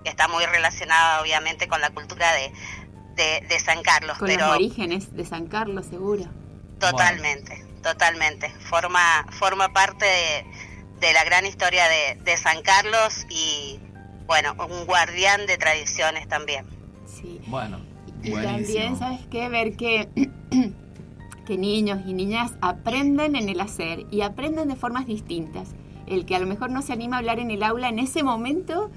que 0.04 0.10
está 0.10 0.28
muy 0.28 0.44
relacionada 0.46 1.20
obviamente 1.20 1.66
con 1.68 1.80
la 1.80 1.90
cultura 1.90 2.32
de, 2.32 2.52
de, 3.14 3.46
de 3.48 3.60
San 3.60 3.82
Carlos, 3.82 4.18
Con 4.18 4.28
pero 4.28 4.46
los 4.46 4.56
orígenes 4.56 5.14
de 5.14 5.24
San 5.24 5.46
Carlos, 5.46 5.86
seguro. 5.86 6.24
Totalmente, 6.78 7.64
totalmente. 7.82 8.50
Forma, 8.68 9.26
forma 9.30 9.72
parte 9.72 10.04
de, 10.04 10.46
de 11.00 11.12
la 11.12 11.24
gran 11.24 11.46
historia 11.46 11.84
de, 11.88 12.20
de 12.22 12.36
San 12.36 12.62
Carlos 12.62 13.26
y, 13.30 13.78
bueno, 14.26 14.54
un 14.68 14.86
guardián 14.86 15.46
de 15.46 15.56
tradiciones 15.58 16.28
también. 16.28 16.66
Sí. 17.06 17.40
Bueno, 17.46 17.78
Y 18.22 18.30
buenísimo. 18.30 18.56
también, 18.56 18.98
¿sabes 18.98 19.20
qué? 19.30 19.48
Ver 19.48 19.76
que, 19.76 20.08
que 21.46 21.58
niños 21.58 22.00
y 22.06 22.14
niñas 22.14 22.52
aprenden 22.62 23.36
en 23.36 23.48
el 23.48 23.60
hacer 23.60 24.06
y 24.10 24.22
aprenden 24.22 24.68
de 24.68 24.76
formas 24.76 25.06
distintas. 25.06 25.68
El 26.06 26.26
que 26.26 26.36
a 26.36 26.38
lo 26.38 26.46
mejor 26.46 26.70
no 26.70 26.82
se 26.82 26.92
anima 26.92 27.16
a 27.16 27.18
hablar 27.20 27.38
en 27.38 27.50
el 27.50 27.62
aula 27.62 27.88
en 27.88 27.98
ese 27.98 28.22
momento 28.22 28.90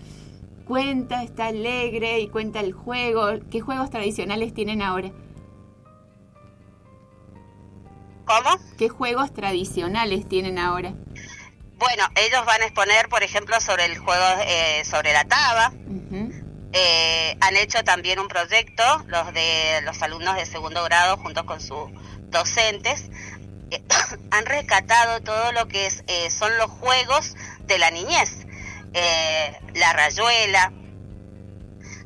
cuenta, 0.66 1.24
está 1.24 1.48
alegre 1.48 2.20
y 2.20 2.28
cuenta 2.28 2.60
el 2.60 2.74
juego. 2.74 3.28
¿Qué 3.50 3.62
juegos 3.62 3.90
tradicionales 3.90 4.54
tienen 4.54 4.82
ahora? 4.82 5.12
¿Cómo? 8.26 8.50
¿Qué 8.78 8.90
juegos 8.90 9.32
tradicionales 9.34 10.28
tienen 10.28 10.60
ahora? 10.60 10.94
Bueno, 11.78 12.10
ellos 12.16 12.46
van 12.46 12.62
a 12.62 12.66
exponer, 12.66 13.08
por 13.10 13.24
ejemplo, 13.24 13.60
sobre 13.62 13.86
el 13.86 13.98
juego, 13.98 14.24
eh, 14.46 14.84
sobre 14.86 15.14
la 15.14 15.26
taba. 15.26 15.72
Eh, 16.74 17.38
han 17.40 17.56
hecho 17.56 17.84
también 17.84 18.20
un 18.20 18.28
proyecto, 18.28 18.84
los 19.08 19.34
de 19.34 19.82
los 19.84 20.02
alumnos 20.02 20.36
de 20.36 20.46
segundo 20.46 20.84
grado 20.84 21.18
junto 21.18 21.46
con 21.46 21.62
sus 21.62 21.90
docentes, 22.30 23.06
eh, 23.72 23.82
han 24.32 24.46
rescatado 24.46 25.22
todo 25.22 25.52
lo 25.54 25.68
que 25.68 25.86
es, 25.86 26.04
eh, 26.08 26.30
son 26.32 26.58
los 26.58 26.70
juegos 26.72 27.36
de 27.66 27.78
la 27.80 27.92
niñez, 27.92 28.46
Eh, 28.94 29.56
la 29.76 29.94
rayuela, 29.94 30.72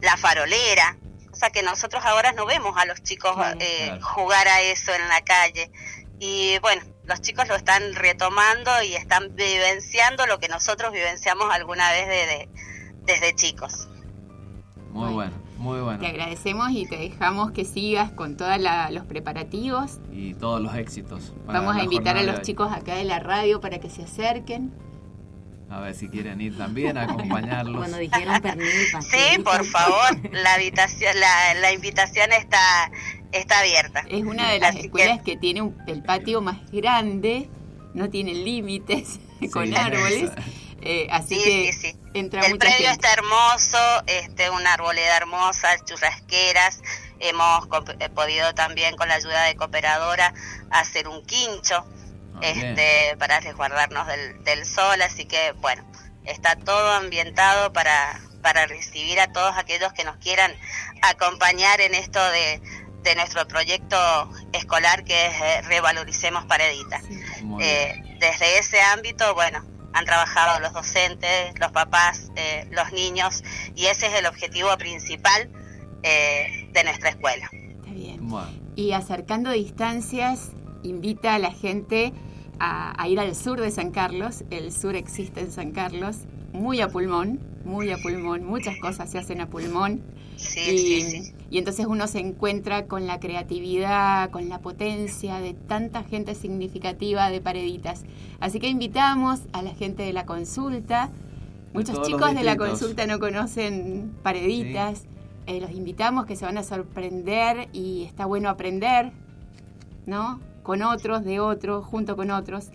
la 0.02 0.18
farolera, 0.18 0.98
cosa 1.30 1.52
que 1.52 1.62
nosotros 1.64 2.04
ahora 2.04 2.32
no 2.34 2.46
vemos 2.46 2.76
a 2.76 2.86
los 2.86 3.02
chicos 3.04 3.34
Claro. 3.36 3.58
eh, 3.62 3.86
Claro. 3.86 4.02
jugar 4.06 4.48
a 4.48 4.62
eso 4.62 4.92
en 4.94 5.08
la 5.08 5.22
calle. 5.22 5.72
Y 6.20 6.58
bueno, 6.60 6.82
los 7.12 7.22
chicos 7.22 7.48
lo 7.48 7.56
están 7.56 7.94
retomando 7.94 8.72
y 8.88 8.96
están 8.96 9.36
vivenciando 9.36 10.26
lo 10.26 10.40
que 10.40 10.48
nosotros 10.48 10.92
vivenciamos 10.94 11.48
alguna 11.54 11.92
vez 11.92 12.08
de- 12.08 12.26
de- 12.26 12.50
desde 13.06 13.36
chicos. 13.36 13.88
Muy 14.92 15.12
bueno, 15.14 15.32
muy 15.58 15.80
bueno. 15.82 16.00
Te 16.00 16.08
agradecemos 16.08 16.72
y 16.72 16.86
te 16.86 16.98
dejamos 16.98 17.52
que 17.52 17.66
sigas 17.66 18.12
con 18.12 18.36
todos 18.38 18.58
los 18.92 19.06
preparativos. 19.06 20.00
Y 20.12 20.34
todos 20.34 20.62
los 20.62 20.74
éxitos. 20.76 21.34
Vamos 21.46 21.76
a 21.76 21.84
invitar 21.84 22.18
a 22.18 22.24
los 22.24 22.42
chicos 22.42 22.72
acá 22.72 22.96
de 22.96 23.04
la 23.06 23.20
radio 23.20 23.60
para 23.62 23.80
que 23.80 23.90
se 23.90 24.04
acerquen. 24.04 24.74
A 25.70 25.80
ver 25.80 25.96
si 25.96 26.10
quieren 26.10 26.42
ir 26.42 26.58
también 26.58 26.98
a 26.98 27.04
acompañarlos. 27.04 27.78
Cuando 27.78 27.98
dijeron 27.98 28.42
pernil, 28.42 28.68
Sí, 29.10 29.42
por 29.42 29.64
favor, 29.66 30.30
la 30.32 30.54
habitación, 30.56 31.18
la, 31.18 31.54
la 31.62 31.72
invitación 31.72 32.32
está 32.34 32.92
está 33.32 33.60
abierta. 33.60 34.04
Es 34.10 34.24
una 34.24 34.52
de 34.52 34.60
las 34.60 34.72
Así 34.76 34.86
escuelas 34.86 35.22
que, 35.22 35.38
tiene 35.38 35.62
un- 35.62 35.78
el 35.88 36.04
patio 36.04 36.42
más 36.42 36.58
grande, 36.72 37.50
no 37.94 38.10
tiene 38.10 38.34
límites 38.34 39.20
con 39.54 39.68
Sí, 39.68 39.76
árboles, 39.76 40.30
eh, 40.82 41.08
así 41.12 41.36
Sí, 41.36 41.44
que 41.44 41.74
sí, 41.74 41.80
sí. 41.92 41.98
entra 42.14 42.42
El 42.46 42.54
mucha 42.54 42.60
predio 42.60 42.90
gente. 42.90 42.92
está 42.94 43.14
hermoso, 43.14 44.04
este, 44.08 44.50
una 44.50 44.74
arboleda 44.74 45.18
hermosa, 45.18 45.68
churrasqueras. 45.86 46.82
Hemos 47.20 47.68
co- 47.68 47.84
eh, 48.00 48.10
podido 48.10 48.54
también 48.56 48.96
con 48.96 49.08
la 49.08 49.16
ayuda 49.16 49.44
de 49.44 49.56
cooperadora 49.56 50.34
hacer 50.72 51.08
un 51.08 51.24
quincho 51.26 51.86
Ah, 52.34 52.40
bien. 52.40 52.70
este, 52.80 53.16
para 53.18 53.40
resguardarnos 53.42 54.08
del, 54.08 54.44
del 54.44 54.66
sol, 54.66 55.00
así 55.04 55.26
que 55.26 55.52
bueno, 55.58 55.84
está 56.26 56.56
todo 56.56 56.92
ambientado 56.94 57.72
para, 57.74 58.20
para 58.42 58.66
recibir 58.66 59.20
a 59.20 59.32
todos 59.32 59.56
aquellos 59.58 59.94
que 59.94 60.04
nos 60.06 60.16
quieran 60.18 60.52
acompañar 61.04 61.82
en 61.82 61.94
esto 61.94 62.20
de, 62.32 62.62
de 63.04 63.16
nuestro 63.16 63.48
proyecto 63.48 63.98
escolar 64.54 65.04
que 65.04 65.28
es 65.28 65.34
eh, 65.34 65.62
Revaloricemos 65.64 66.46
Paredita. 66.46 67.02
Eh, 67.60 68.18
desde 68.20 68.60
ese 68.60 68.80
ámbito, 68.82 69.34
bueno, 69.34 69.64
han 69.94 70.06
trabajado 70.06 70.60
los 70.60 70.74
docentes, 70.74 71.60
los 71.60 71.72
papás, 71.72 72.32
eh, 72.36 72.68
los 72.72 72.92
niños, 72.94 73.44
y 73.76 73.88
ese 73.88 74.08
es 74.08 74.14
el 74.14 74.26
objetivo 74.26 74.70
principal 74.78 75.50
eh, 76.04 76.70
de 76.72 76.84
nuestra 76.84 77.10
escuela. 77.10 77.50
Está 77.52 77.92
bien. 77.92 78.28
Bueno, 78.28 78.50
Y 78.76 78.94
acercando 78.94 79.52
distancias, 79.52 80.52
invita 80.84 81.36
a 81.36 81.40
la 81.40 81.52
gente 81.52 82.14
a, 82.60 83.02
a 83.02 83.08
ir 83.08 83.20
al 83.20 83.36
sur 83.36 83.60
de 83.60 83.72
San 83.72 83.92
Carlos. 83.92 84.44
El 84.50 84.72
sur 84.72 84.96
existe 84.96 85.42
en 85.42 85.52
San 85.52 85.72
Carlos, 85.72 86.18
muy 86.54 86.80
a 86.82 86.88
pulmón, 86.88 87.40
muy 87.66 87.92
a 87.92 87.98
pulmón. 87.98 88.46
Muchas 88.46 88.78
cosas 88.80 89.12
se 89.12 89.18
hacen 89.18 89.42
a 89.42 89.48
pulmón. 89.48 90.02
Sí, 90.38 90.60
y, 90.60 91.02
sí, 91.02 91.24
sí. 91.24 91.34
Y 91.52 91.58
entonces 91.58 91.86
uno 91.86 92.08
se 92.08 92.20
encuentra 92.20 92.88
con 92.88 93.06
la 93.06 93.20
creatividad, 93.20 94.32
con 94.32 94.48
la 94.48 94.60
potencia 94.60 95.40
de 95.42 95.54
tanta 95.54 96.04
gente 96.04 96.34
significativa 96.34 97.30
de 97.30 97.42
Pareditas. 97.42 98.06
Así 98.40 98.60
que 98.60 98.70
invitamos 98.70 99.42
a 99.52 99.62
la 99.62 99.74
gente 99.74 100.02
de 100.04 100.14
la 100.14 100.26
consulta. 100.26 101.10
Muchos 101.74 102.02
chicos 102.04 102.34
de 102.34 102.44
la 102.44 102.56
consulta 102.56 103.06
no 103.06 103.20
conocen 103.20 104.14
Pareditas. 104.24 105.04
Eh, 105.46 105.60
los 105.60 105.72
invitamos 105.72 106.26
que 106.26 106.38
se 106.38 106.46
van 106.46 106.58
a 106.58 106.64
sorprender 106.64 107.68
y 107.74 108.04
está 108.04 108.26
bueno 108.26 108.50
aprender. 108.50 109.12
¿no? 110.06 110.40
Con 110.64 110.84
otros, 110.84 111.26
de 111.26 111.42
otros, 111.42 111.86
junto 111.86 112.16
con 112.16 112.32
otros. 112.32 112.70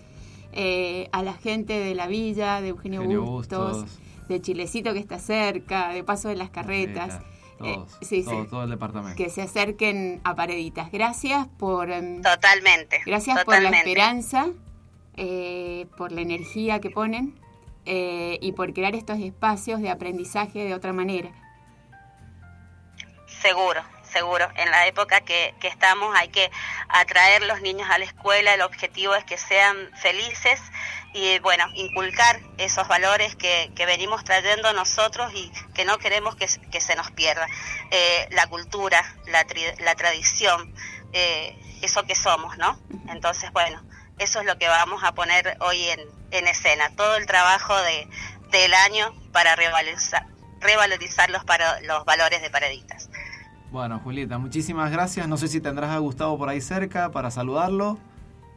Eh, 0.53 1.09
a 1.11 1.23
la 1.23 1.33
gente 1.33 1.73
de 1.73 1.95
la 1.95 2.07
villa, 2.07 2.61
de 2.61 2.69
Eugenio, 2.69 3.01
Eugenio 3.01 3.23
Bustos, 3.23 3.81
Bustos. 3.81 3.99
de 4.27 4.41
Chilecito 4.41 4.93
que 4.93 4.99
está 4.99 5.19
cerca, 5.19 5.89
de 5.89 6.03
Paso 6.03 6.29
de 6.29 6.35
las 6.35 6.49
Carretas. 6.49 7.19
Todos, 7.57 7.97
sí, 8.01 8.23
todo, 8.23 8.43
sí. 8.43 8.49
todo 8.49 8.63
el 8.63 8.69
departamento. 8.69 9.17
Que 9.17 9.29
se 9.29 9.41
acerquen 9.41 10.21
a 10.23 10.35
Pareditas. 10.35 10.91
Gracias 10.91 11.47
por... 11.57 11.89
em, 11.89 12.21
Totalmente. 12.21 13.01
Gracias 13.05 13.43
por 13.43 13.61
la 13.61 13.69
esperanza, 13.69 14.47
eh, 15.15 15.87
por 15.97 16.11
la 16.11 16.21
energía 16.21 16.79
que 16.79 16.89
ponen 16.89 17.39
eh, 17.85 18.37
y 18.41 18.51
por 18.51 18.73
crear 18.73 18.95
estos 18.95 19.19
espacios 19.19 19.81
de 19.81 19.89
aprendizaje 19.89 20.63
de 20.65 20.73
otra 20.73 20.93
manera. 20.93 21.31
Seguro, 23.41 23.81
seguro. 24.17 24.49
En 24.55 24.69
la 24.71 24.87
época 24.87 25.21
que, 25.21 25.53
que 25.59 25.67
estamos 25.67 26.15
hay 26.15 26.29
que 26.29 26.49
atraer 26.89 27.43
los 27.43 27.61
niños 27.61 27.87
a 27.89 27.97
la 27.97 28.05
escuela. 28.05 28.53
El 28.53 28.61
objetivo 28.61 29.13
es 29.15 29.23
que 29.25 29.37
sean 29.37 29.75
felices 30.01 30.59
y, 31.13 31.39
bueno, 31.39 31.65
inculcar 31.75 32.39
esos 32.57 32.87
valores 32.87 33.35
que, 33.35 33.71
que 33.75 33.85
venimos 33.85 34.23
trayendo 34.23 34.73
nosotros 34.73 35.31
y 35.33 35.51
que 35.75 35.85
no 35.85 35.97
queremos 35.99 36.35
que, 36.35 36.47
se- 36.47 36.61
que 36.69 36.81
se 36.81 36.95
nos 36.95 37.11
pierda. 37.11 37.47
Eh, 37.91 38.27
la 38.31 38.47
cultura, 38.47 39.01
la, 39.27 39.45
tri- 39.45 39.77
la 39.79 39.95
tradición, 39.95 40.73
eh, 41.13 41.55
eso 41.81 42.03
que 42.03 42.15
somos, 42.15 42.57
¿no? 42.57 42.79
Entonces, 43.09 43.51
bueno, 43.51 43.81
eso 44.19 44.39
es 44.39 44.45
lo 44.45 44.57
que 44.57 44.67
vamos 44.67 45.03
a 45.03 45.13
poner 45.13 45.57
hoy 45.61 45.89
en, 45.89 46.01
en 46.31 46.47
escena. 46.47 46.89
Todo 46.95 47.15
el 47.17 47.25
trabajo 47.27 47.75
de, 47.81 48.07
del 48.49 48.73
año 48.73 49.13
para 49.31 49.55
revalorizar, 49.55 50.25
revalorizar 50.59 51.29
los, 51.29 51.43
paro- 51.45 51.79
los 51.83 52.03
valores 52.05 52.41
de 52.41 52.49
Pareditas. 52.49 53.09
Bueno, 53.71 53.99
Julieta, 54.03 54.37
muchísimas 54.37 54.91
gracias. 54.91 55.27
No 55.27 55.37
sé 55.37 55.47
si 55.47 55.59
tendrás 55.59 55.91
a 55.91 55.97
Gustavo 55.97 56.37
por 56.37 56.49
ahí 56.49 56.61
cerca 56.61 57.11
para 57.11 57.31
saludarlo. 57.31 57.97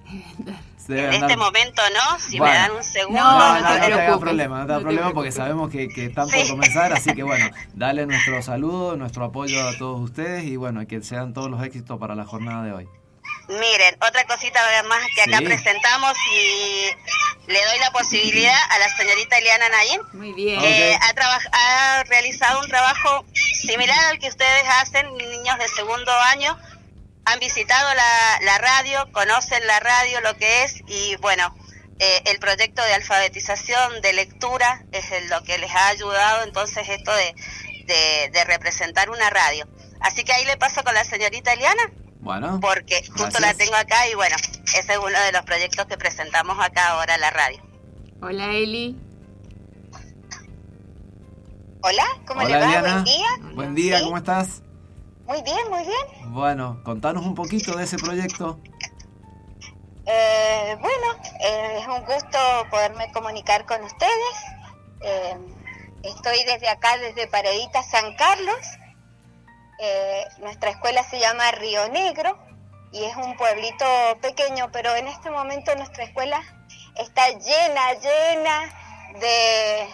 En 0.89 0.99
andar- 0.99 1.13
este 1.31 1.37
momento 1.37 1.83
no, 1.95 2.19
si 2.19 2.39
Bueno. 2.39 2.53
me 2.53 2.59
dan 2.59 2.71
un 2.73 2.83
segundo. 2.83 3.21
No, 3.21 3.31
No, 3.39 3.39
no 3.39 3.61
no, 3.61 3.69
te 3.69 3.79
no 3.81 3.87
te 3.87 3.93
hagas 4.03 4.19
problema, 4.19 4.59
no 4.59 4.63
te 4.65 4.67
no 4.67 4.73
hagas 4.73 4.79
te 4.79 4.83
problema 4.85 5.13
porque 5.13 5.31
sabemos 5.31 5.71
que, 5.71 5.87
que 5.89 6.07
están 6.07 6.29
por 6.29 6.49
comenzar, 6.49 6.93
así 6.93 7.15
que 7.15 7.23
bueno, 7.23 7.47
dale 7.75 8.07
nuestro 8.07 8.43
saludo, 8.43 8.97
nuestro 8.97 9.25
apoyo 9.25 9.63
a 9.69 9.79
todos 9.79 10.01
ustedes 10.01 10.45
y 10.45 10.57
bueno, 10.57 10.85
que 10.89 11.01
sean 11.03 11.33
todos 11.33 11.49
los 11.49 11.63
éxitos 11.63 11.97
para 12.01 12.17
la 12.17 12.25
jornada 12.25 12.65
de 12.65 12.73
hoy. 12.73 12.89
Miren, 13.51 13.97
otra 14.01 14.25
cosita 14.25 14.61
más 14.85 15.03
que 15.15 15.23
acá 15.23 15.39
Sí. 15.39 15.45
presentamos 15.45 16.17
y 16.33 16.87
le 17.49 17.65
doy 17.65 17.79
la 17.81 17.91
posibilidad 17.91 18.57
a 18.71 18.79
la 18.79 18.89
señorita 18.97 19.39
Eliana 19.39 19.69
Nayin, 19.69 20.01
Muy 20.13 20.33
bien. 20.35 20.61
que 20.61 20.97
ha, 21.01 21.41
ha 21.99 22.05
realizado 22.05 22.61
un 22.61 22.69
trabajo 22.69 23.25
similar 23.35 23.99
al 24.07 24.19
que 24.21 24.29
ustedes 24.29 24.63
hacen, 24.81 25.17
niños 25.17 25.59
de 25.59 25.67
segundo 25.69 26.13
año. 26.13 26.57
Han 27.25 27.41
visitado 27.41 27.93
la, 27.95 28.39
la 28.43 28.59
radio, 28.59 29.11
conocen 29.13 29.67
la 29.67 29.81
radio, 29.81 30.21
lo 30.21 30.37
que 30.37 30.63
es, 30.63 30.77
y 30.87 31.17
bueno, 31.17 31.55
eh, 31.99 32.23
el 32.27 32.39
proyecto 32.39 32.83
de 32.85 32.95
alfabetización, 32.95 34.01
de 34.01 34.13
lectura, 34.13 34.85
es 34.93 35.11
el- 35.11 35.29
lo 35.29 35.43
que 35.43 35.59
les 35.59 35.71
ha 35.73 35.89
ayudado 35.89 36.45
entonces 36.45 36.89
esto 36.89 37.13
de, 37.15 37.35
de, 37.85 38.31
de 38.33 38.45
representar 38.45 39.11
una 39.11 39.29
radio. 39.29 39.67
Así 40.01 40.25
que 40.25 40.33
ahí 40.33 40.45
le 40.47 40.57
paso 40.57 40.83
con 40.85 40.95
la 40.95 41.05
señorita 41.05 41.53
Eliana 41.53 41.83
Bueno, 42.21 42.59
porque 42.61 43.03
justo 43.07 43.25
Gracias. 43.25 43.41
la 43.41 43.55
tengo 43.55 43.75
acá 43.77 44.09
y 44.09 44.15
bueno, 44.15 44.37
ese 44.65 44.93
es 44.93 44.99
uno 44.99 45.19
de 45.21 45.33
los 45.33 45.43
proyectos 45.43 45.87
que 45.87 45.97
presentamos 45.97 46.57
acá 46.61 46.91
ahora 46.91 47.15
en 47.15 47.21
la 47.21 47.31
radio. 47.31 47.63
Hola 48.23 48.47
Eli. 48.53 48.97
Hola, 51.83 52.05
¿cómo 52.27 52.41
hola 52.41 52.49
le 52.49 52.59
va? 52.59 52.65
Eliana. 52.67 52.93
Buen 52.93 53.05
día. 53.05 53.29
Buen 53.55 53.75
día, 53.75 53.99
Sí. 53.99 54.05
¿cómo 54.05 54.17
estás? 54.19 54.63
Muy 55.27 55.43
bien, 55.43 55.71
muy 55.71 55.83
bien. 55.83 56.33
Bueno, 56.33 56.83
contanos 56.85 57.25
un 57.25 57.35
poquito 57.35 57.75
de 57.77 57.85
ese 57.85 57.97
proyecto. 57.97 58.61
Eh, 60.05 60.77
bueno, 60.81 61.23
eh, 61.41 61.79
es 61.81 61.87
un 61.87 62.05
gusto 62.05 62.39
poderme 62.71 63.11
comunicar 63.13 63.65
con 63.65 63.83
ustedes. 63.83 64.37
Eh, 65.03 65.37
estoy 66.03 66.45
desde 66.45 66.69
acá, 66.69 66.99
desde 66.99 67.29
Paredita, 67.29 67.83
San 67.83 68.15
Carlos. 68.17 68.57
Eh, 69.83 70.25
nuestra 70.41 70.71
escuela 70.71 71.03
se 71.05 71.19
llama 71.19 71.51
Río 71.53 71.89
Negro 71.89 72.37
y 72.93 73.03
es 73.03 73.17
un 73.17 73.35
pueblito 73.37 73.87
pequeño, 74.21 74.71
pero 74.73 74.95
en 74.95 75.09
este 75.09 75.31
momento 75.31 75.75
nuestra 75.77 76.05
escuela 76.05 76.43
está 76.97 77.29
llena, 77.31 77.95
llena 77.95 78.75
de 79.21 79.89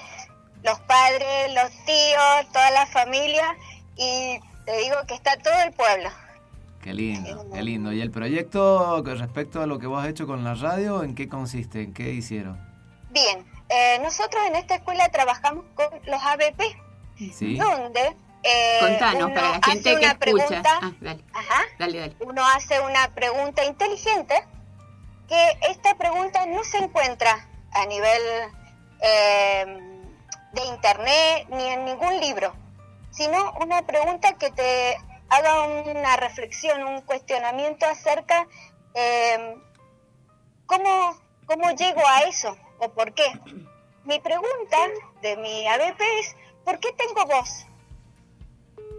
los 0.65 0.81
padres, 0.81 1.55
los 1.55 1.71
tíos, 1.85 2.53
toda 2.53 2.71
la 2.73 2.87
familia 2.87 3.57
y 3.97 4.41
te 4.65 4.77
digo 4.79 4.97
que 5.07 5.15
está 5.15 5.37
todo 5.37 5.55
el 5.65 5.73
pueblo. 5.73 6.11
Qué 6.83 6.93
lindo, 6.93 7.47
qué 7.53 7.63
lindo. 7.63 7.93
¿Y 7.93 8.01
el 8.01 8.11
proyecto 8.11 9.03
con 9.05 9.19
respecto 9.19 9.63
a 9.63 9.67
lo 9.67 9.79
que 9.79 9.87
vos 9.87 10.03
has 10.03 10.09
hecho 10.09 10.27
con 10.27 10.43
la 10.43 10.55
radio, 10.55 11.05
en 11.05 11.15
qué 11.15 11.29
consiste? 11.29 11.83
¿En 11.83 11.95
qué 11.95 12.11
hicieron? 12.11 12.61
Bien, 13.11 13.47
eh, 13.69 13.99
nosotros 14.03 14.43
en 14.47 14.57
esta 14.57 14.77
escuela 14.77 15.09
trabajamos 15.11 15.65
con 15.75 15.87
los 16.07 16.23
ABP, 16.23 16.61
¿Sí? 17.33 17.57
donde 17.57 18.17
eh, 18.47 18.79
Contanos 18.81 19.31
para 19.33 19.49
la 19.51 19.57
hace 19.57 19.71
gente 19.73 19.91
que 19.91 19.97
una 19.97 20.07
escucha. 20.13 20.19
pregunta, 20.19 20.79
Ah, 20.83 20.93
dale, 21.01 21.25
ajá, 21.35 21.63
dale, 21.79 21.99
dale. 22.01 22.17
uno 22.21 22.47
hace 22.47 22.81
una 22.81 23.09
pregunta 23.15 23.65
inteligente, 23.65 24.35
que 25.29 25.59
esta 25.71 25.95
pregunta 25.97 26.47
no 26.47 26.63
se 26.65 26.79
encuentra 26.79 27.49
a 27.73 27.87
nivel 27.87 28.23
eh, 29.01 29.67
de 30.53 30.65
internet 30.67 31.47
ni 31.51 31.65
en 31.67 31.85
ningún 31.85 32.21
libro, 32.21 32.55
sino 33.11 33.53
una 33.61 33.83
pregunta 33.83 34.35
que 34.35 34.51
te 34.51 34.97
haga 35.29 35.65
una 35.65 36.17
reflexión, 36.17 36.83
un 36.85 37.01
cuestionamiento 37.03 37.85
acerca 37.87 38.47
eh, 38.95 39.57
cómo, 40.67 41.19
cómo 41.47 41.71
llego 41.73 42.07
a 42.07 42.21
eso 42.21 42.57
o 42.79 42.89
por 42.91 43.13
qué. 43.13 43.25
Mi 44.05 44.21
pregunta 44.21 44.77
de 45.23 45.37
mi 45.39 45.67
ABP 45.67 46.01
es, 46.21 46.37
¿por 46.65 46.79
qué 46.79 46.93
tengo 46.93 47.27
voz? 47.27 47.67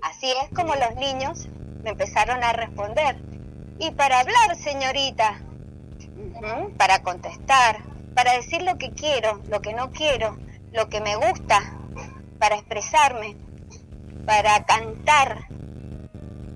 Así 0.01 0.31
es 0.31 0.49
como 0.55 0.75
los 0.75 0.95
niños 0.95 1.47
me 1.83 1.91
empezaron 1.91 2.43
a 2.43 2.53
responder. 2.53 3.17
Y 3.79 3.91
para 3.91 4.19
hablar, 4.19 4.55
señorita, 4.55 5.41
para 6.77 7.01
contestar, 7.03 7.79
para 8.15 8.33
decir 8.33 8.61
lo 8.63 8.77
que 8.77 8.91
quiero, 8.91 9.41
lo 9.49 9.61
que 9.61 9.73
no 9.73 9.91
quiero, 9.91 10.37
lo 10.71 10.89
que 10.89 11.01
me 11.01 11.15
gusta, 11.15 11.73
para 12.39 12.55
expresarme, 12.55 13.35
para 14.25 14.65
cantar. 14.65 15.47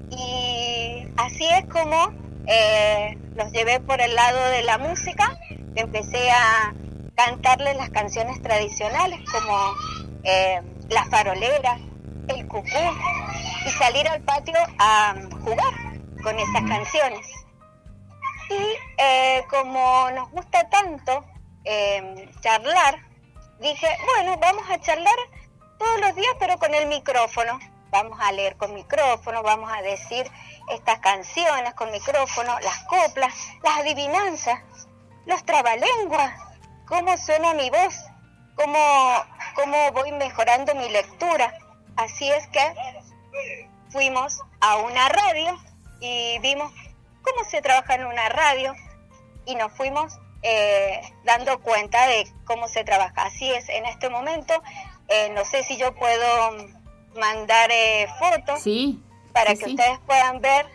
Y 0.09 1.07
así 1.17 1.45
es 1.45 1.65
como 1.67 2.11
eh, 2.47 3.17
los 3.35 3.51
llevé 3.51 3.79
por 3.79 4.01
el 4.01 4.15
lado 4.15 4.49
de 4.49 4.63
la 4.63 4.77
música, 4.77 5.37
empecé 5.75 6.31
a 6.31 6.73
cantarles 7.15 7.77
las 7.77 7.89
canciones 7.91 8.41
tradicionales 8.41 9.19
como 9.31 9.57
eh, 10.23 10.61
la 10.89 11.05
farolera, 11.05 11.79
el 12.27 12.47
cucú, 12.47 12.67
y 13.65 13.69
salir 13.71 14.07
al 14.07 14.21
patio 14.21 14.57
a 14.79 15.15
jugar 15.43 15.73
con 16.23 16.37
esas 16.37 16.63
canciones. 16.67 17.27
Y 18.49 18.77
eh, 18.97 19.43
como 19.49 20.11
nos 20.11 20.29
gusta 20.31 20.69
tanto 20.69 21.25
eh, 21.63 22.29
charlar, 22.41 22.99
dije, 23.59 23.87
bueno, 24.05 24.37
vamos 24.37 24.69
a 24.69 24.79
charlar 24.79 25.15
todos 25.77 26.01
los 26.01 26.15
días, 26.15 26.35
pero 26.39 26.57
con 26.57 26.73
el 26.73 26.87
micrófono. 26.87 27.59
Vamos 27.91 28.17
a 28.21 28.31
leer 28.31 28.55
con 28.55 28.73
micrófono, 28.73 29.43
vamos 29.43 29.69
a 29.71 29.81
decir 29.81 30.25
estas 30.69 30.99
canciones 30.99 31.73
con 31.73 31.91
micrófono, 31.91 32.57
las 32.61 32.79
coplas, 32.85 33.33
las 33.63 33.79
adivinanzas, 33.79 34.59
los 35.25 35.43
trabalenguas, 35.43 36.33
cómo 36.87 37.17
suena 37.17 37.53
mi 37.53 37.69
voz, 37.69 37.93
cómo, 38.55 38.79
cómo 39.55 39.91
voy 39.91 40.11
mejorando 40.13 40.73
mi 40.75 40.87
lectura. 40.89 41.53
Así 41.95 42.29
es 42.29 42.47
que 42.47 42.73
fuimos 43.89 44.39
a 44.59 44.77
una 44.77 45.09
radio 45.09 45.57
y 45.99 46.39
vimos 46.39 46.71
cómo 47.21 47.43
se 47.49 47.61
trabaja 47.61 47.95
en 47.95 48.05
una 48.05 48.29
radio 48.29 48.73
y 49.45 49.55
nos 49.55 49.71
fuimos 49.73 50.13
eh, 50.43 51.01
dando 51.23 51.59
cuenta 51.61 52.07
de 52.07 52.27
cómo 52.45 52.67
se 52.67 52.83
trabaja. 52.83 53.23
Así 53.25 53.51
es, 53.51 53.69
en 53.69 53.85
este 53.85 54.09
momento, 54.09 54.53
eh, 55.07 55.29
no 55.35 55.45
sé 55.45 55.63
si 55.63 55.77
yo 55.77 55.93
puedo 55.95 56.57
mandar 57.19 57.69
eh, 57.71 58.07
fotos 58.19 58.61
Sí. 58.61 59.03
para 59.33 59.51
sí, 59.51 59.57
que 59.59 59.65
sí. 59.65 59.71
ustedes 59.71 59.99
puedan 60.07 60.39
ver 60.41 60.65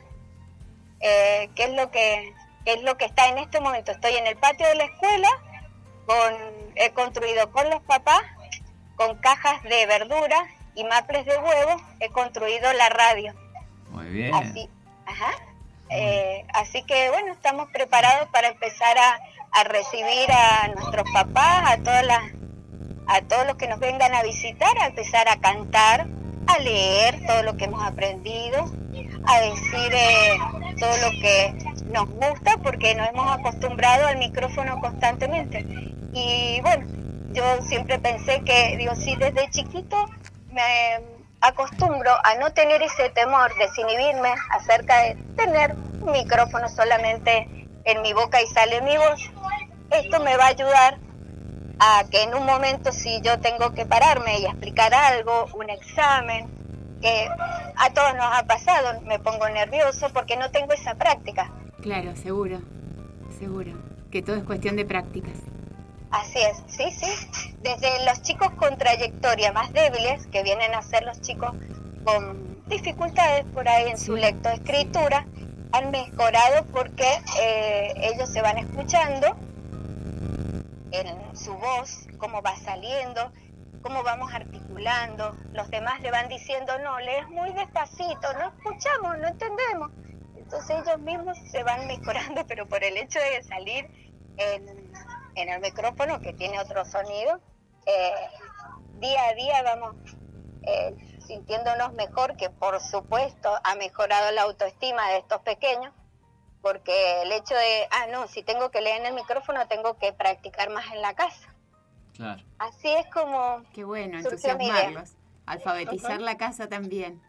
eh, 1.00 1.50
qué 1.54 1.64
es 1.64 1.70
lo 1.70 1.90
que 1.90 2.32
qué 2.64 2.72
es 2.74 2.82
lo 2.82 2.96
que 2.96 3.04
está 3.04 3.28
en 3.28 3.38
este 3.38 3.60
momento. 3.60 3.92
Estoy 3.92 4.14
en 4.16 4.26
el 4.26 4.36
patio 4.36 4.66
de 4.66 4.74
la 4.74 4.84
escuela, 4.84 5.28
con 6.04 6.34
he 6.74 6.90
construido 6.90 7.50
con 7.52 7.70
los 7.70 7.80
papás, 7.82 8.22
con 8.96 9.16
cajas 9.18 9.62
de 9.62 9.86
verdura 9.86 10.46
y 10.76 10.84
maples 10.84 11.24
de 11.24 11.36
huevo, 11.38 11.82
he 12.00 12.08
construido 12.10 12.72
la 12.74 12.88
radio. 12.90 13.34
Muy 13.90 14.06
bien. 14.06 14.34
Así, 14.34 14.68
ajá. 15.06 15.32
Eh, 15.90 16.44
así 16.52 16.82
que 16.82 17.10
bueno, 17.10 17.32
estamos 17.32 17.70
preparados 17.70 18.28
para 18.30 18.48
empezar 18.48 18.96
a, 18.98 19.18
a 19.52 19.64
recibir 19.64 20.30
a 20.30 20.68
nuestros 20.68 21.10
papás, 21.12 21.70
a 21.70 21.76
todas 21.78 22.04
las, 22.06 22.22
a 23.06 23.22
todos 23.22 23.46
los 23.46 23.56
que 23.56 23.68
nos 23.68 23.78
vengan 23.80 24.14
a 24.14 24.22
visitar, 24.22 24.76
a 24.78 24.86
empezar 24.86 25.28
a 25.28 25.36
cantar, 25.36 26.06
a 26.46 26.58
leer 26.58 27.26
todo 27.26 27.42
lo 27.42 27.56
que 27.56 27.64
hemos 27.64 27.82
aprendido, 27.82 28.64
a 29.26 29.40
decir 29.40 29.92
eh, 29.92 30.38
todo 30.78 30.96
lo 30.98 31.10
que 31.20 31.54
nos 31.92 32.08
gusta 32.10 32.56
porque 32.62 32.94
nos 32.94 33.08
hemos 33.08 33.30
acostumbrado 33.30 34.06
al 34.06 34.18
micrófono 34.18 34.80
constantemente. 34.80 35.64
Y 36.12 36.60
bueno, 36.62 36.86
yo 37.32 37.62
siempre 37.62 37.98
pensé 37.98 38.42
que, 38.42 38.76
digo, 38.76 38.94
si 38.96 39.16
desde 39.16 39.50
chiquito 39.50 39.96
me 40.56 41.00
acostumbro 41.40 42.10
a 42.24 42.34
no 42.36 42.52
tener 42.52 42.82
ese 42.82 43.10
temor, 43.10 43.52
desinhibirme 43.58 44.34
acerca 44.50 45.02
de 45.02 45.14
tener 45.36 45.76
un 46.00 46.12
micrófono 46.12 46.68
solamente 46.68 47.46
en 47.84 48.02
mi 48.02 48.12
boca 48.14 48.40
y 48.40 48.46
sale 48.48 48.80
mi 48.80 48.96
voz, 48.96 49.20
esto 49.90 50.18
me 50.20 50.36
va 50.36 50.44
a 50.44 50.48
ayudar 50.48 50.98
a 51.78 52.04
que 52.10 52.22
en 52.22 52.34
un 52.34 52.46
momento 52.46 52.90
si 52.90 53.20
yo 53.20 53.38
tengo 53.38 53.74
que 53.74 53.84
pararme 53.84 54.40
y 54.40 54.46
explicar 54.46 54.94
algo, 54.94 55.46
un 55.54 55.68
examen, 55.68 56.48
que 57.02 57.28
a 57.76 57.92
todos 57.92 58.14
nos 58.14 58.26
ha 58.34 58.44
pasado, 58.46 59.00
me 59.02 59.18
pongo 59.18 59.48
nervioso 59.50 60.08
porque 60.14 60.36
no 60.36 60.50
tengo 60.50 60.72
esa 60.72 60.94
práctica. 60.94 61.52
Claro, 61.82 62.16
seguro, 62.16 62.60
seguro. 63.38 63.72
Que 64.10 64.22
todo 64.22 64.36
es 64.36 64.44
cuestión 64.44 64.76
de 64.76 64.86
prácticas. 64.86 65.36
Así 66.10 66.38
es, 66.38 66.62
sí, 66.68 66.90
sí. 66.92 67.52
Desde 67.62 68.04
los 68.04 68.22
chicos 68.22 68.50
con 68.52 68.76
trayectoria 68.78 69.52
más 69.52 69.72
débiles, 69.72 70.26
que 70.28 70.42
vienen 70.42 70.74
a 70.74 70.82
ser 70.82 71.02
los 71.02 71.20
chicos 71.20 71.52
con 72.04 72.64
dificultades 72.66 73.44
por 73.52 73.68
ahí 73.68 73.90
en 73.90 73.98
su 73.98 74.16
lectoescritura, 74.16 75.26
han 75.72 75.90
mejorado 75.90 76.64
porque 76.66 77.20
eh, 77.40 77.92
ellos 77.96 78.30
se 78.30 78.40
van 78.40 78.58
escuchando 78.58 79.36
en 80.92 81.36
su 81.36 81.54
voz, 81.54 82.06
cómo 82.18 82.40
va 82.40 82.56
saliendo, 82.56 83.32
cómo 83.82 84.02
vamos 84.02 84.32
articulando. 84.32 85.36
Los 85.52 85.68
demás 85.70 86.00
le 86.00 86.10
van 86.10 86.28
diciendo, 86.28 86.78
no, 86.78 86.98
lees 87.00 87.28
muy 87.28 87.52
despacito, 87.52 88.32
no 88.34 88.48
escuchamos, 88.48 89.18
no 89.18 89.28
entendemos. 89.28 89.90
Entonces 90.36 90.76
ellos 90.84 90.98
mismos 91.00 91.38
se 91.50 91.62
van 91.62 91.86
mejorando, 91.86 92.44
pero 92.48 92.66
por 92.66 92.82
el 92.82 92.96
hecho 92.96 93.18
de 93.18 93.42
salir 93.42 93.88
en, 94.36 94.85
en 95.36 95.48
el 95.48 95.60
micrófono, 95.60 96.20
que 96.20 96.32
tiene 96.32 96.58
otro 96.58 96.84
sonido, 96.84 97.40
eh, 97.86 98.12
día 98.98 99.28
a 99.28 99.34
día 99.34 99.62
vamos 99.62 99.94
eh, 100.62 100.96
sintiéndonos 101.24 101.92
mejor, 101.94 102.36
que 102.36 102.50
por 102.50 102.80
supuesto 102.80 103.50
ha 103.62 103.74
mejorado 103.76 104.32
la 104.32 104.42
autoestima 104.42 105.08
de 105.10 105.18
estos 105.18 105.40
pequeños, 105.42 105.92
porque 106.62 107.22
el 107.22 107.32
hecho 107.32 107.54
de, 107.54 107.86
ah, 107.90 108.06
no, 108.10 108.26
si 108.26 108.42
tengo 108.42 108.70
que 108.70 108.80
leer 108.80 109.00
en 109.00 109.06
el 109.06 109.14
micrófono, 109.14 109.68
tengo 109.68 109.98
que 109.98 110.12
practicar 110.12 110.70
más 110.70 110.90
en 110.92 111.02
la 111.02 111.14
casa. 111.14 111.54
Claro. 112.14 112.42
Así 112.58 112.88
es 112.88 113.06
como... 113.12 113.62
Qué 113.72 113.84
bueno, 113.84 114.18
entusiasmarlos. 114.18 115.14
Alfabetizar 115.44 116.20
la 116.20 116.36
casa 116.36 116.68
también. 116.68 117.22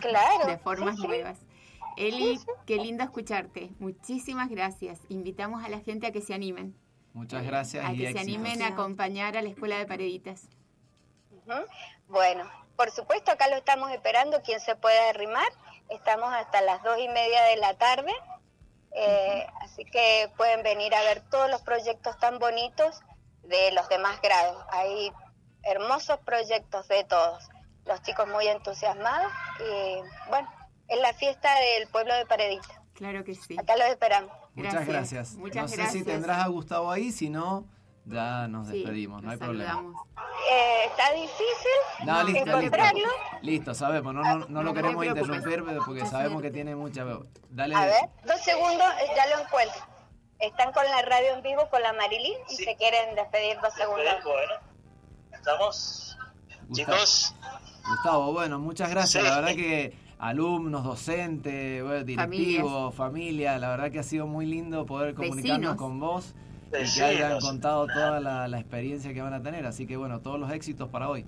Claro. 0.00 0.46
De 0.46 0.58
formas 0.58 0.96
sí, 0.96 1.02
sí. 1.02 1.08
nuevas. 1.08 1.38
Eli, 1.96 2.38
qué 2.66 2.76
lindo 2.76 3.04
escucharte. 3.04 3.70
Muchísimas 3.78 4.48
gracias. 4.50 5.00
Invitamos 5.08 5.64
a 5.64 5.68
la 5.68 5.80
gente 5.80 6.06
a 6.06 6.12
que 6.12 6.20
se 6.20 6.34
animen. 6.34 6.74
Muchas 7.14 7.44
gracias 7.44 7.84
A 7.84 7.92
y 7.92 7.98
que 7.98 8.04
se 8.04 8.10
éxitos. 8.10 8.22
animen 8.22 8.62
a 8.62 8.68
acompañar 8.68 9.36
a 9.36 9.42
la 9.42 9.48
Escuela 9.48 9.76
de 9.78 9.86
Pareditas. 9.86 10.48
Bueno, 12.08 12.50
por 12.76 12.90
supuesto 12.90 13.30
acá 13.30 13.48
lo 13.48 13.56
estamos 13.56 13.90
esperando, 13.90 14.40
quien 14.42 14.60
se 14.60 14.76
pueda 14.76 15.10
arrimar. 15.10 15.48
Estamos 15.88 16.32
hasta 16.32 16.60
las 16.62 16.82
dos 16.82 16.98
y 16.98 17.08
media 17.08 17.42
de 17.44 17.56
la 17.56 17.74
tarde, 17.74 18.12
eh, 18.92 19.46
así 19.60 19.84
que 19.84 20.30
pueden 20.36 20.62
venir 20.62 20.94
a 20.94 21.02
ver 21.02 21.20
todos 21.30 21.50
los 21.50 21.62
proyectos 21.62 22.16
tan 22.18 22.38
bonitos 22.38 23.00
de 23.42 23.72
los 23.72 23.88
demás 23.88 24.20
grados. 24.22 24.64
Hay 24.70 25.12
hermosos 25.64 26.18
proyectos 26.20 26.88
de 26.88 27.04
todos. 27.04 27.48
Los 27.84 28.00
chicos 28.02 28.28
muy 28.28 28.46
entusiasmados 28.46 29.32
y 29.58 30.28
bueno, 30.28 30.48
es 30.88 31.00
la 31.00 31.12
fiesta 31.12 31.52
del 31.58 31.88
pueblo 31.88 32.14
de 32.14 32.24
Paredita. 32.26 32.82
Claro 32.94 33.24
que 33.24 33.34
sí. 33.34 33.56
Acá 33.58 33.76
los 33.76 33.88
esperamos. 33.88 34.32
Muchas 34.54 34.72
Gracias. 34.74 34.88
gracias. 34.88 35.34
Muchas 35.36 35.62
no 35.62 35.68
sé 35.68 35.76
gracias. 35.76 35.92
si 35.98 36.04
tendrás 36.04 36.44
a 36.44 36.48
Gustavo 36.48 36.90
ahí, 36.90 37.10
si 37.10 37.30
no, 37.30 37.66
ya 38.04 38.48
nos 38.48 38.68
Sí, 38.68 38.74
despedimos, 38.74 39.22
no 39.22 39.30
hay 39.30 39.36
problema. 39.38 39.82
Eh, 40.50 40.84
está 40.86 41.12
difícil 41.12 42.04
No, 42.04 42.22
listo, 42.24 42.32
listo. 42.44 42.58
encontrarlo. 42.58 43.08
Listo, 43.42 43.74
sabemos, 43.74 44.12
no, 44.14 44.22
no, 44.22 44.38
no 44.40 44.46
No 44.48 44.62
lo 44.62 44.74
queremos 44.74 45.06
interrumpir 45.06 45.64
porque 45.86 46.04
sabemos 46.06 46.42
que 46.42 46.50
tiene 46.50 46.74
mucha... 46.76 47.04
Dale, 47.50 47.74
A 47.74 47.84
ver, 47.86 48.10
dos 48.26 48.40
segundos, 48.42 48.86
eh, 49.00 49.10
ya 49.16 49.26
lo 49.36 49.42
encuentro. 49.42 49.80
Están 50.38 50.72
con 50.72 50.84
la 50.84 51.00
radio 51.02 51.34
en 51.36 51.42
vivo 51.42 51.68
con 51.70 51.80
la 51.82 51.92
Marilyn 51.92 52.34
y 52.50 52.56
Sí. 52.56 52.64
se 52.64 52.76
quieren 52.76 53.14
despedir 53.14 53.56
dos 53.62 53.72
segundos. 53.74 54.04
Bueno, 54.24 54.52
estamos. 55.32 56.18
Gustavo. 56.68 56.74
Chicos, 56.74 57.34
Gustavo, 57.88 58.32
bueno, 58.32 58.58
muchas 58.58 58.90
gracias. 58.90 59.22
Sí. 59.22 59.28
La 59.28 59.36
verdad 59.36 59.54
que 59.54 59.96
alumnos, 60.22 60.84
docentes, 60.84 61.82
bueno, 61.82 62.04
directivos, 62.04 62.94
familia, 62.94 63.58
la 63.58 63.70
verdad 63.70 63.90
que 63.90 63.98
ha 63.98 64.02
sido 64.04 64.26
muy 64.26 64.46
lindo 64.46 64.86
poder 64.86 65.14
comunicarnos 65.14 65.58
Vecinos. 65.72 65.76
con 65.76 65.98
vos 65.98 66.34
y 66.68 66.70
que 66.70 66.78
Vecinos. 66.78 67.08
hayan 67.10 67.40
contado 67.40 67.86
toda 67.88 68.20
la, 68.20 68.46
la 68.48 68.58
experiencia 68.60 69.12
que 69.12 69.20
van 69.20 69.34
a 69.34 69.42
tener. 69.42 69.66
Así 69.66 69.86
que 69.86 69.96
bueno, 69.96 70.20
todos 70.20 70.38
los 70.38 70.50
éxitos 70.52 70.88
para 70.88 71.08
hoy. 71.08 71.26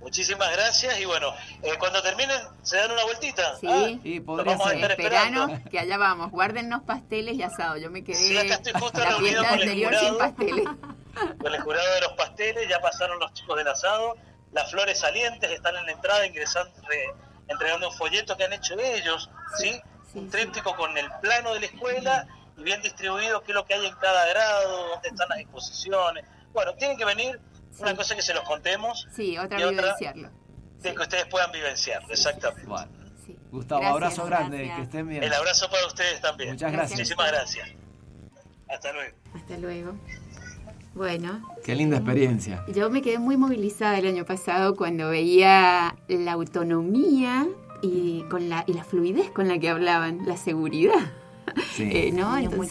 muchísimas 0.00 0.50
gracias 0.52 1.00
y 1.00 1.04
bueno, 1.04 1.28
eh, 1.62 1.70
cuando 1.78 2.02
terminen, 2.02 2.36
¿se 2.62 2.76
dan 2.76 2.90
una 2.90 3.04
vueltita? 3.04 3.56
Sí. 3.60 3.66
Ah, 3.70 3.88
Y 4.02 4.18
Lo 4.18 4.24
podría 4.24 4.52
vamos 4.52 4.66
a 4.66 4.70
ser. 4.70 4.78
estar 4.80 4.90
Esperanos 4.90 5.42
esperando. 5.50 5.70
que 5.70 5.78
allá 5.78 5.96
vamos. 5.96 6.30
Guárdennos 6.32 6.82
pasteles 6.82 7.36
y 7.36 7.42
asado. 7.44 7.76
Yo 7.76 7.88
me 7.90 8.02
quedé 8.02 8.16
Sí, 8.16 8.36
acá 8.36 8.54
estoy 8.54 8.72
justo 8.80 8.98
la 8.98 9.10
reunido 9.10 9.42
fiesta 9.44 9.48
con 9.50 9.58
el 9.60 9.62
anterior 9.68 9.94
sin 9.94 10.08
jurado. 10.08 10.18
pasteles. 10.18 10.64
con 11.40 11.54
el 11.54 11.60
jurado 11.60 11.94
de 11.94 12.00
los 12.00 12.12
pasteles, 12.14 12.68
ya 12.68 12.80
pasaron 12.80 13.18
los 13.20 13.32
chicos 13.32 13.56
del 13.56 13.68
asado, 13.68 14.16
las 14.52 14.68
flores 14.72 14.98
salientes 14.98 15.50
están 15.52 15.76
en 15.76 15.86
la 15.86 15.92
entrada 15.92 16.26
ingresando, 16.26 16.72
re- 16.88 17.27
entregando 17.48 17.88
un 17.88 17.94
folleto 17.96 18.36
que 18.36 18.44
han 18.44 18.52
hecho 18.52 18.78
ellos, 18.78 19.30
¿sí? 19.58 19.80
sí, 20.12 20.18
un 20.18 20.30
tríptico 20.30 20.74
con 20.76 20.96
el 20.96 21.06
plano 21.20 21.54
de 21.54 21.60
la 21.60 21.66
escuela 21.66 22.26
y 22.56 22.62
bien 22.62 22.80
distribuido 22.82 23.42
qué 23.42 23.52
es 23.52 23.54
lo 23.56 23.64
que 23.64 23.74
hay 23.74 23.86
en 23.86 23.94
cada 23.96 24.26
grado, 24.28 24.88
dónde 24.88 25.08
están 25.08 25.28
las 25.28 25.38
exposiciones. 25.40 26.24
Bueno, 26.52 26.74
tienen 26.74 26.96
que 26.96 27.04
venir, 27.04 27.40
una 27.78 27.94
cosa 27.94 28.14
que 28.16 28.22
se 28.22 28.34
los 28.34 28.42
contemos, 28.44 29.06
Sí, 29.14 29.36
otra 29.38 29.60
Y 29.60 29.64
otra- 29.64 29.82
vivenciarlo. 29.82 30.30
de 30.80 30.94
que 30.94 31.00
ustedes 31.02 31.26
puedan 31.26 31.52
vivenciar, 31.52 32.02
exactamente. 32.08 32.66
Bueno, 32.66 32.88
Sí. 33.26 33.36
Gustavo, 33.50 33.80
Gracias, 33.80 33.94
abrazo 34.18 34.24
grande, 34.24 34.56
gracias. 34.58 34.76
que 34.76 34.82
estén 34.84 35.08
bien. 35.08 35.22
El 35.22 35.32
abrazo 35.34 35.70
para 35.70 35.86
ustedes 35.86 36.20
también. 36.20 36.50
Muchas 36.50 36.72
gracias. 36.72 36.98
Muchísimas 36.98 37.30
gracias. 37.30 37.68
Hasta 38.68 38.92
luego. 38.92 39.16
Hasta 39.34 39.56
luego. 39.58 39.98
Bueno, 40.98 41.40
Qué 41.64 41.76
linda 41.76 41.98
experiencia. 41.98 42.64
yo 42.74 42.90
me 42.90 43.02
quedé 43.02 43.20
muy 43.20 43.36
movilizada 43.36 43.96
el 44.00 44.06
año 44.08 44.24
pasado 44.24 44.74
cuando 44.74 45.10
veía 45.10 45.94
la 46.08 46.32
autonomía 46.32 47.46
y 47.82 48.22
con 48.28 48.48
la 48.48 48.64
y 48.66 48.72
la 48.72 48.82
fluidez 48.82 49.30
con 49.30 49.46
la 49.46 49.60
que 49.60 49.68
hablaban, 49.68 50.26
la 50.26 50.36
seguridad, 50.36 51.12
Sí. 51.70 51.84
Eh, 51.92 52.10
¿no? 52.12 52.30
Muy 52.50 52.68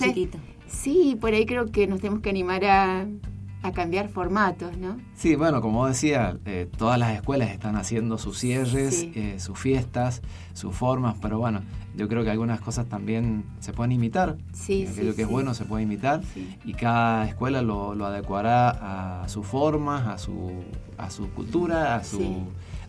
sí, 0.68 1.18
por 1.22 1.34
ahí 1.34 1.46
creo 1.46 1.68
que 1.68 1.88
nos 1.88 2.02
tenemos 2.02 2.22
que 2.22 2.30
animar 2.30 2.66
a, 2.66 3.08
a 3.64 3.72
cambiar 3.72 4.08
formatos, 4.10 4.78
¿no? 4.78 4.98
Sí, 5.16 5.36
bueno, 5.36 5.62
como 5.62 5.88
decía, 5.88 6.38
eh, 6.46 6.70
todas 6.78 6.98
las 7.00 7.16
escuelas 7.16 7.50
están 7.50 7.76
haciendo 7.76 8.18
sus 8.18 8.38
cierres, 8.38 9.00
Sí. 9.00 9.12
eh, 9.16 9.40
sus 9.40 9.58
fiestas, 9.58 10.22
sus 10.54 10.76
formas, 10.76 11.16
pero 11.22 11.40
bueno, 11.40 11.62
yo 11.96 12.08
creo 12.08 12.24
que 12.24 12.30
algunas 12.30 12.62
cosas 12.62 12.86
también 12.88 13.44
se 13.60 13.74
pueden 13.74 13.92
imitar. 13.92 14.38
Sí, 14.54 14.84
Eh, 14.84 14.86
sí, 14.88 14.92
Aquello 14.94 15.16
que 15.16 15.24
es 15.24 15.28
bueno 15.28 15.54
se 15.56 15.66
puede 15.66 15.84
imitar 15.84 16.22
y 16.66 16.74
cada 16.74 17.28
escuela 17.28 17.62
lo, 17.64 17.96
lo 17.96 18.06
adecuará 18.06 19.22
a 19.24 19.28
sus 19.28 19.46
formas, 19.46 20.08
a 20.08 20.18
su, 20.20 20.52
a 20.98 21.10
su 21.10 21.30
cultura, 21.32 21.96
a, 21.96 22.04
su, 22.04 22.44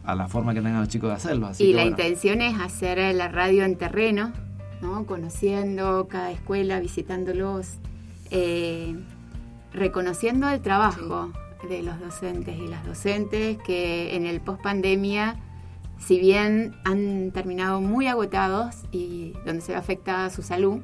a 0.05 0.15
la 0.15 0.29
forma 0.29 0.53
que 0.53 0.61
tengan 0.61 0.81
los 0.81 0.89
chicos 0.91 1.09
de 1.09 1.17
hacerlo. 1.17 1.47
Así 1.47 1.65
y 1.65 1.67
que 1.69 1.77
la 1.77 1.83
bueno, 1.85 1.97
intención 1.97 2.43
es 2.43 2.61
hacer 2.61 3.15
la 3.15 3.29
radio 3.29 3.65
en 3.65 3.77
terreno, 3.77 4.33
¿no? 4.83 5.07
conociendo 5.07 6.07
cada 6.09 6.31
escuela, 6.31 6.79
visitándolos, 6.79 7.79
eh, 8.31 8.95
reconociendo 9.73 10.49
el 10.49 10.61
trabajo 10.61 11.33
de 11.69 11.83
los 11.83 11.99
docentes 12.01 12.57
y 12.57 12.69
las 12.69 12.85
docentes 12.85 13.59
que 13.59 14.15
en 14.17 14.27
el 14.27 14.41
post 14.41 14.63
pandemia, 14.63 15.37
si 15.99 16.19
bien 16.19 16.77
han 16.85 17.33
terminado 17.33 17.81
muy 17.81 18.07
agotados 18.07 18.77
y 18.93 19.33
donde 19.45 19.61
se 19.61 19.73
ve 19.73 19.79
afectada 19.79 20.31
su 20.31 20.43
salud, 20.43 20.81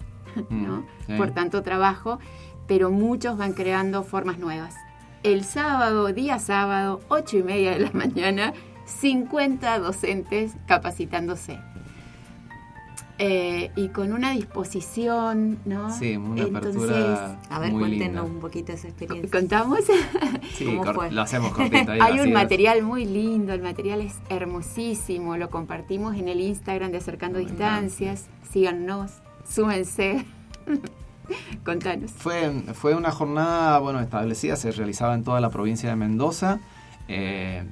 ¿no? 0.51 0.79
Mm, 0.79 0.87
sí. 1.07 1.12
por 1.16 1.31
tanto 1.31 1.62
trabajo, 1.62 2.18
pero 2.66 2.90
muchos 2.90 3.38
van 3.38 3.53
creando 3.53 4.03
formas 4.03 4.38
nuevas. 4.38 4.75
El 5.23 5.44
sábado, 5.44 6.12
día 6.12 6.38
sábado, 6.38 7.01
8 7.09 7.38
y 7.38 7.42
media 7.42 7.70
de 7.73 7.79
la 7.81 7.90
mañana, 7.94 8.53
50 8.85 9.79
docentes 9.79 10.57
capacitándose. 10.66 11.59
Eh, 13.27 13.71
y 13.77 13.89
con 13.89 14.13
una 14.13 14.33
disposición, 14.33 15.59
¿no? 15.65 15.91
Sí, 15.97 16.17
una 16.17 16.43
Entonces, 16.43 16.77
apertura 16.77 17.41
A 17.49 17.59
ver, 17.59 17.73
muy 17.73 17.81
cuéntenos 17.81 18.07
linda. 18.09 18.23
un 18.23 18.41
poquito 18.41 18.73
esa 18.73 18.89
experiencia. 18.89 19.31
¿Contamos? 19.31 19.79
Sí, 20.55 20.67
¿Cómo 20.67 20.93
fue? 20.93 21.11
lo 21.11 21.23
hacemos 21.23 21.53
cortito. 21.57 21.93
ahí, 21.93 22.01
Hay 22.03 22.21
un 22.21 22.29
es. 22.29 22.35
material 22.35 22.83
muy 22.83 23.07
lindo, 23.07 23.53
el 23.55 23.63
material 23.63 24.03
es 24.03 24.15
hermosísimo, 24.29 25.37
lo 25.39 25.49
compartimos 25.49 26.17
en 26.17 26.29
el 26.29 26.41
Instagram 26.41 26.91
de 26.93 26.99
Acercando. 26.99 27.39
Distancias, 27.39 28.27
síganos, 28.53 29.11
súmense. 29.49 30.25
Contanos. 31.65 32.11
Fue, 32.13 32.51
fue 32.75 32.95
una 32.95 33.11
jornada 33.11 33.79
bueno 33.79 34.01
establecida, 34.01 34.57
se 34.57 34.71
realizaba 34.73 35.15
en 35.15 35.25
toda 35.25 35.41
la 35.41 35.49
provincia 35.51 35.89
de 35.89 35.97
Mendoza. 35.97 36.61
Eh, 37.09 37.65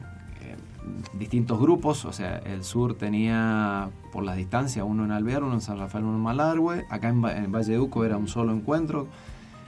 distintos 1.12 1.60
grupos, 1.60 2.04
o 2.04 2.12
sea, 2.12 2.38
el 2.38 2.64
sur 2.64 2.94
tenía 2.94 3.90
por 4.12 4.24
las 4.24 4.36
distancias 4.36 4.84
uno 4.88 5.04
en 5.04 5.10
Alvear, 5.10 5.42
uno 5.42 5.54
en 5.54 5.60
San 5.60 5.78
Rafael, 5.78 6.04
uno 6.04 6.16
en 6.16 6.22
Malargüe, 6.22 6.84
acá 6.90 7.08
en, 7.08 7.24
en 7.24 7.52
Valle 7.52 7.76
Duco 7.76 8.04
era 8.04 8.16
un 8.16 8.28
solo 8.28 8.52
encuentro, 8.52 9.08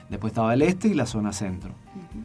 después 0.09 0.31
estaba 0.31 0.53
el 0.53 0.61
este 0.61 0.87
y 0.87 0.93
la 0.93 1.05
zona 1.05 1.33
centro, 1.33 1.71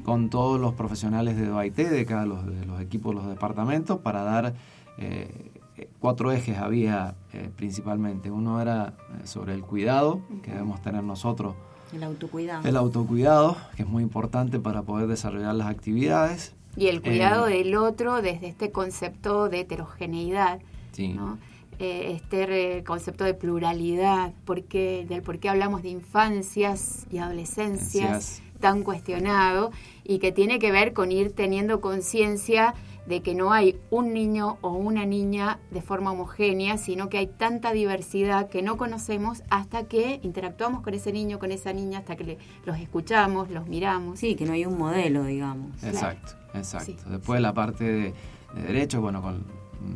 con 0.04 0.30
todos 0.30 0.60
los 0.60 0.74
profesionales 0.74 1.36
de 1.36 1.50
OIT, 1.50 1.76
de 1.76 2.06
cada 2.06 2.26
los, 2.26 2.46
de 2.46 2.64
los 2.66 2.80
equipos, 2.80 3.14
los 3.14 3.26
departamentos, 3.26 3.98
para 3.98 4.22
dar 4.22 4.54
eh, 4.98 5.50
eh, 5.80 5.88
cuatro 5.98 6.30
ejes 6.30 6.58
había 6.58 7.14
eh, 7.32 7.50
principalmente. 7.56 8.30
Uno 8.30 8.60
era 8.60 8.94
eh, 9.22 9.26
sobre 9.26 9.54
el 9.54 9.62
cuidado 9.62 10.20
que 10.42 10.50
debemos 10.50 10.82
tener 10.82 11.02
nosotros 11.02 11.54
El 11.94 12.02
autocuidado. 12.02 12.68
el 12.68 12.76
autocuidado, 12.76 13.56
que 13.76 13.82
es 13.84 13.88
muy 13.88 14.02
importante 14.02 14.58
para 14.58 14.82
poder 14.82 15.06
desarrollar 15.06 15.54
las 15.54 15.68
actividades. 15.68 16.54
Y 16.76 16.86
el 16.88 17.02
cuidado 17.02 17.48
Eh, 17.48 17.58
del 17.58 17.76
otro 17.76 18.22
desde 18.22 18.48
este 18.48 18.70
concepto 18.70 19.48
de 19.48 19.60
heterogeneidad, 19.60 20.60
Sí, 20.92 21.08
¿no? 21.08 21.38
Eh, 21.78 22.12
este 22.16 22.84
concepto 22.84 23.24
de 23.24 23.32
pluralidad, 23.32 24.32
porque, 24.44 25.06
del 25.08 25.22
por 25.22 25.38
qué 25.38 25.48
hablamos 25.48 25.82
de 25.82 25.88
infancias 25.88 27.06
y 27.10 27.18
adolescencias 27.18 28.42
tan 28.60 28.82
cuestionado 28.82 29.70
y 30.04 30.18
que 30.18 30.32
tiene 30.32 30.58
que 30.58 30.70
ver 30.70 30.92
con 30.92 31.10
ir 31.10 31.32
teniendo 31.32 31.80
conciencia 31.80 32.74
de 33.06 33.22
que 33.22 33.34
no 33.34 33.52
hay 33.52 33.78
un 33.90 34.12
niño 34.12 34.58
o 34.60 34.72
una 34.72 35.06
niña 35.06 35.58
de 35.70 35.80
forma 35.80 36.12
homogénea, 36.12 36.76
sino 36.76 37.08
que 37.08 37.16
hay 37.18 37.26
tanta 37.26 37.72
diversidad 37.72 38.50
que 38.50 38.60
no 38.62 38.76
conocemos 38.76 39.42
hasta 39.48 39.84
que 39.84 40.20
interactuamos 40.22 40.82
con 40.82 40.92
ese 40.92 41.10
niño, 41.12 41.38
con 41.38 41.50
esa 41.50 41.72
niña, 41.72 42.00
hasta 42.00 42.14
que 42.16 42.24
le- 42.24 42.38
los 42.66 42.78
escuchamos, 42.78 43.50
los 43.50 43.66
miramos. 43.66 44.20
Sí, 44.20 44.34
que 44.36 44.44
no 44.44 44.52
hay 44.52 44.66
un 44.66 44.76
modelo, 44.76 45.24
digamos. 45.24 45.82
exacto, 45.82 46.32
exacto. 46.54 46.86
Sí. 46.86 46.96
Después 47.10 47.40
la 47.40 47.52
parte 47.54 47.84
de, 47.84 48.14
de 48.54 48.62
derechos, 48.62 49.00
bueno, 49.00 49.22
con 49.22 49.44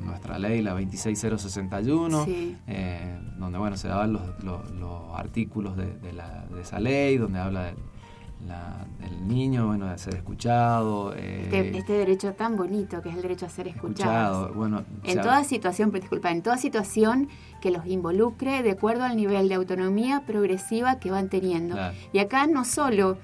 nuestra 0.05 0.39
ley, 0.39 0.63
la 0.63 0.73
26061, 0.75 2.25
Sí. 2.25 2.57
eh, 2.67 3.19
donde, 3.39 3.59
bueno, 3.59 3.77
se 3.77 3.89
daban 3.89 4.13
los, 4.13 4.23
los- 4.43 4.71
los 4.73 5.03
artículos 5.19 5.77
de, 5.77 5.97
de 5.99 6.13
la- 6.13 6.47
de 6.51 6.63
esa 6.63 6.81
ley, 6.81 7.19
donde 7.19 7.39
habla 7.39 7.65
del, 7.65 7.77
la- 8.47 8.87
del 9.01 9.27
niño, 9.29 9.67
bueno, 9.67 9.87
de 9.87 9.97
ser 9.99 10.15
escuchado. 10.17 11.15
eh, 11.17 11.43
Este, 11.45 11.79
este 11.79 11.93
derecho 11.95 12.33
tan 12.35 12.57
bonito 12.57 13.01
que 13.03 13.09
es 13.11 13.15
el 13.17 13.23
derecho 13.23 13.47
a 13.47 13.49
ser 13.49 13.69
escuchado. 13.69 14.43
escuchado, 14.45 14.55
bueno, 14.55 14.85
En 15.03 15.21
toda 15.21 15.45
situación, 15.45 15.91
disculpa, 15.93 16.31
en 16.31 16.43
toda 16.43 16.57
situación 16.59 17.29
que 17.61 17.71
los 17.71 17.87
involucre 17.87 18.63
de 18.63 18.73
acuerdo 18.73 19.05
al 19.05 19.17
nivel 19.17 19.49
de 19.49 19.55
autonomía 19.55 20.25
progresiva 20.27 20.99
que 20.99 21.11
van 21.11 21.29
teniendo. 21.29 21.75
Claro. 21.75 21.95
Y 22.13 22.19
acá 22.19 22.47
no 22.47 22.65
solo 22.65 23.17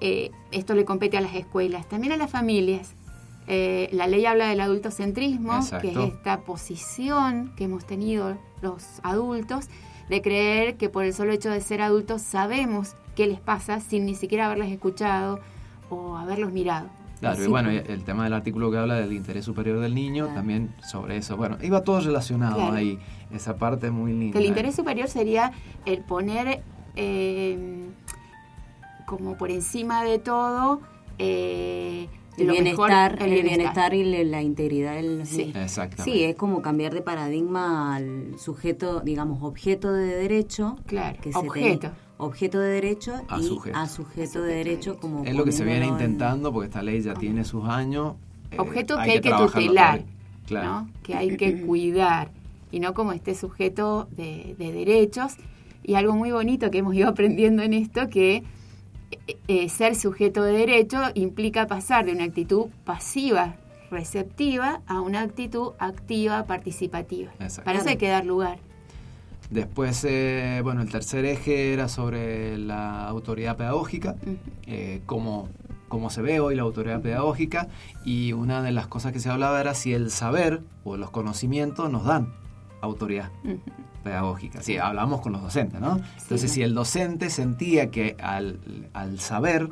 eh, 0.00 0.30
esto 0.52 0.74
le 0.74 0.84
compete 0.84 1.16
a 1.16 1.20
las 1.20 1.34
escuelas, 1.34 1.88
también 1.88 2.12
a 2.12 2.16
las 2.16 2.30
familias. 2.30 2.94
Eh, 3.46 3.88
la 3.92 4.06
ley 4.06 4.24
habla 4.24 4.48
del 4.48 4.60
adultocentrismo, 4.60 5.52
que 5.52 5.58
es 5.58 5.66
Exacto. 5.66 6.04
esta 6.04 6.40
posición 6.40 7.52
que 7.56 7.64
hemos 7.64 7.84
tenido 7.84 8.36
los 8.62 8.84
adultos 9.02 9.68
de 10.08 10.22
creer 10.22 10.76
que 10.76 10.88
por 10.88 11.04
el 11.04 11.12
solo 11.14 11.32
hecho 11.32 11.50
de 11.50 11.60
ser 11.60 11.82
adultos 11.82 12.22
sabemos 12.22 12.94
qué 13.14 13.26
les 13.26 13.40
pasa 13.40 13.80
sin 13.80 14.06
ni 14.06 14.14
siquiera 14.14 14.46
haberles 14.46 14.70
escuchado 14.70 15.40
o 15.90 16.16
haberlos 16.16 16.52
mirado. 16.52 16.88
Claro, 17.20 17.42
y 17.42 17.46
bueno, 17.46 17.70
el 17.70 18.04
tema 18.04 18.24
del 18.24 18.32
artículo 18.34 18.70
que 18.70 18.76
habla 18.78 18.96
del 18.96 19.12
interés 19.12 19.44
superior 19.46 19.78
del 19.80 19.94
niño, 19.94 20.24
Claro. 20.24 20.40
también 20.40 20.74
sobre 20.86 21.16
eso. 21.16 21.36
Bueno, 21.36 21.56
iba 21.62 21.82
todo 21.82 22.00
relacionado 22.00 22.56
Claro. 22.56 22.74
ahí, 22.74 22.98
esa 23.30 23.56
parte 23.56 23.90
muy 23.90 24.12
linda. 24.12 24.32
Que 24.32 24.38
el 24.40 24.46
interés 24.46 24.74
superior 24.74 25.08
sería 25.08 25.52
el 25.86 26.00
poner 26.02 26.62
eh, 26.96 27.86
como 29.06 29.36
por 29.36 29.50
encima 29.50 30.02
de 30.04 30.18
todo 30.18 30.80
eh, 31.18 32.08
El 32.36 32.50
bienestar, 32.50 33.12
mejor, 33.12 33.28
el 33.28 33.42
bienestar 33.42 33.94
y 33.94 34.24
la 34.24 34.42
integridad 34.42 34.94
del 34.94 35.24
Sí. 35.26 35.52
Sí, 36.02 36.24
es 36.24 36.34
como 36.36 36.62
cambiar 36.62 36.92
de 36.94 37.02
paradigma 37.02 37.94
al 37.96 38.38
sujeto, 38.38 39.00
digamos, 39.00 39.42
objeto 39.42 39.92
de 39.92 40.06
derecho. 40.16 40.76
Claro, 40.86 41.18
que 41.22 41.30
objeto. 41.34 41.92
objeto 42.18 42.58
de 42.58 42.68
derecho 42.70 43.14
A 43.28 43.38
y 43.38 43.44
sujeto. 43.44 43.76
a 43.78 43.86
sujeto, 43.86 44.10
A 44.12 44.14
sujeto 44.26 44.42
de 44.42 44.48
de 44.48 44.54
derecho 44.56 44.96
como 44.98 45.24
Es 45.24 45.34
lo 45.34 45.44
que 45.44 45.52
se 45.52 45.64
viene 45.64 45.86
intentando, 45.86 46.52
porque 46.52 46.66
esta 46.66 46.82
ley 46.82 47.00
ya 47.00 47.14
tiene 47.14 47.44
sus 47.44 47.64
años. 47.68 48.14
eh, 48.50 48.56
Objeto 48.58 48.96
que 48.96 49.10
hay 49.12 49.20
que 49.20 49.30
tutelar, 49.30 50.00
por- 50.00 50.08
Claro. 50.46 50.68
¿no? 50.68 50.88
que 51.02 51.14
hay 51.14 51.36
que 51.36 51.62
cuidar 51.62 52.30
y 52.70 52.80
no 52.80 52.92
como 52.94 53.12
este 53.12 53.34
sujeto 53.34 54.08
de, 54.16 54.54
de 54.58 54.72
derechos. 54.72 55.34
Y 55.84 55.94
algo 55.94 56.14
muy 56.14 56.32
bonito 56.32 56.70
que 56.70 56.78
hemos 56.78 56.94
ido 56.94 57.08
aprendiendo 57.08 57.62
en 57.62 57.72
esto, 57.74 58.08
que 58.08 58.42
eh, 59.48 59.68
ser 59.68 59.94
sujeto 59.94 60.42
de 60.42 60.52
derecho 60.52 61.00
implica 61.14 61.66
pasar 61.66 62.06
de 62.06 62.12
una 62.12 62.24
actitud 62.24 62.66
pasiva, 62.84 63.56
receptiva, 63.90 64.80
a 64.86 65.00
una 65.00 65.20
actitud 65.20 65.72
activa, 65.78 66.44
participativa. 66.44 67.32
Para 67.64 67.78
eso 67.78 67.88
hay 67.88 67.96
que 67.96 68.08
dar 68.08 68.24
lugar. 68.24 68.58
Después, 69.50 70.04
eh, 70.04 70.60
bueno, 70.64 70.82
el 70.82 70.90
tercer 70.90 71.24
eje 71.24 71.72
era 71.72 71.88
sobre 71.88 72.58
la 72.58 73.06
autoridad 73.06 73.56
pedagógica, 73.56 74.16
eh, 74.66 75.02
cómo, 75.06 75.48
cómo 75.88 76.10
se 76.10 76.22
ve 76.22 76.40
hoy 76.40 76.56
la 76.56 76.62
autoridad 76.62 77.02
pedagógica, 77.02 77.68
y 78.04 78.32
una 78.32 78.62
de 78.62 78.72
las 78.72 78.86
cosas 78.86 79.12
que 79.12 79.20
se 79.20 79.28
hablaba 79.28 79.60
era 79.60 79.74
si 79.74 79.92
el 79.92 80.10
saber 80.10 80.62
o 80.82 80.96
los 80.96 81.10
conocimientos 81.10 81.90
nos 81.90 82.04
dan 82.04 82.32
autoridad. 82.80 83.30
Pedagógica. 84.04 84.62
Sí, 84.62 84.78
hablamos 84.78 85.20
con 85.20 85.32
los 85.32 85.42
docentes, 85.42 85.80
¿no? 85.80 85.98
Entonces, 86.22 86.52
si 86.52 86.62
el 86.62 86.74
docente 86.74 87.30
sentía 87.30 87.90
que 87.90 88.16
al, 88.22 88.60
al 88.92 89.18
saber 89.18 89.68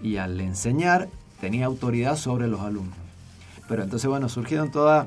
y 0.00 0.18
al 0.18 0.40
enseñar 0.40 1.08
tenía 1.40 1.66
autoridad 1.66 2.16
sobre 2.16 2.46
los 2.46 2.60
alumnos. 2.60 2.94
Pero 3.68 3.82
entonces, 3.82 4.08
bueno, 4.08 4.28
surgieron 4.28 4.70
todos 4.70 5.06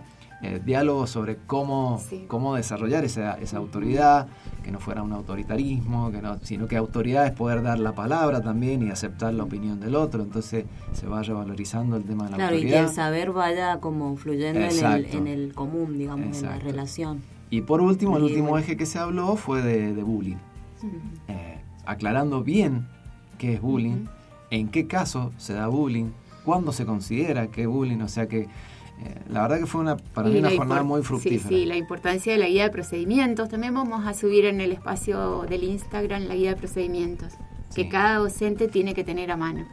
diálogos 0.64 1.10
sobre 1.10 1.38
cómo, 1.48 2.00
Sí. 2.08 2.26
cómo 2.28 2.56
desarrollar 2.56 3.04
esa, 3.04 3.34
esa 3.36 3.58
autoridad, 3.58 4.28
que 4.64 4.72
no 4.72 4.80
fuera 4.80 5.02
un 5.02 5.12
autoritarismo, 5.12 6.12
que 6.12 6.22
no, 6.22 6.38
sino 6.44 6.68
que 6.68 6.78
autoridad 6.78 7.26
es 7.26 7.32
poder 7.32 7.64
dar 7.64 7.80
la 7.80 7.94
palabra 7.94 8.42
también 8.42 8.84
y 8.86 8.92
aceptar 8.92 9.34
la 9.34 9.44
opinión 9.44 9.80
del 9.80 9.96
otro. 9.96 10.22
Entonces 10.22 10.66
se 10.94 11.08
va 11.08 11.24
revalorizando 11.24 11.96
el 11.96 12.04
tema 12.04 12.26
de 12.26 12.32
la 12.32 12.38
Claro, 12.38 12.56
y 12.58 12.60
que 12.62 12.66
autoridad. 12.78 12.90
el 12.90 12.96
saber 12.96 13.32
vaya 13.32 13.80
como 13.80 14.16
fluyendo 14.18 14.60
en 14.60 14.66
el, 14.86 15.06
en 15.06 15.28
el 15.28 15.54
común, 15.56 15.98
digamos, 15.98 16.38
en 16.38 16.46
la 16.46 16.58
relación. 16.60 17.24
Y 17.50 17.62
por 17.62 17.82
último, 17.82 18.18
el 18.18 18.24
último 18.24 18.58
eje 18.58 18.76
que 18.76 18.86
se 18.86 19.00
habló 19.00 19.36
fue 19.36 19.62
de, 19.62 19.94
de 19.94 20.04
bullying. 20.04 20.38
Eh, 21.28 21.60
aclarando 21.86 22.44
bien 22.44 22.88
qué 23.38 23.54
es 23.54 23.62
bullying, 23.62 24.06
en 24.52 24.68
qué 24.70 24.88
caso 24.88 25.32
se 25.38 25.54
da 25.54 25.68
bullying, 25.68 26.08
cuándo 26.44 26.72
se 26.72 26.86
considera 26.86 27.48
que 27.48 27.62
es 27.64 27.68
bullying, 27.68 28.02
o 28.02 28.08
sea 28.08 28.28
que 28.28 28.42
eh, 28.42 28.48
la 29.30 29.42
verdad 29.42 29.60
que 29.60 29.66
fue 29.66 29.82
una 29.82 29.98
para 29.98 30.30
mí 30.30 30.36
Y 30.36 30.40
una 30.40 30.50
la 30.52 30.58
jornada 30.58 30.84
muy 30.84 31.02
Sí, 31.02 31.08
fructífera. 31.08 31.50
sí, 31.50 31.66
la 31.66 31.76
importancia 31.76 32.32
de 32.34 32.40
la 32.40 32.48
guía 32.48 32.64
de 32.64 32.70
procedimientos. 32.70 33.50
También 33.50 33.74
vamos 33.74 34.06
a 34.08 34.14
subir 34.14 34.46
en 34.46 34.62
el 34.62 34.72
espacio 34.72 35.42
del 35.50 35.64
Instagram 35.64 36.24
la 36.28 36.36
guía 36.36 36.52
de 36.52 36.56
procedimientos, 36.56 37.34
Sí. 37.70 37.84
que 37.84 37.90
cada 37.90 38.20
docente 38.20 38.68
tiene 38.68 38.94
que 38.94 39.04
tener 39.04 39.32
a 39.32 39.38
mano. 39.38 39.66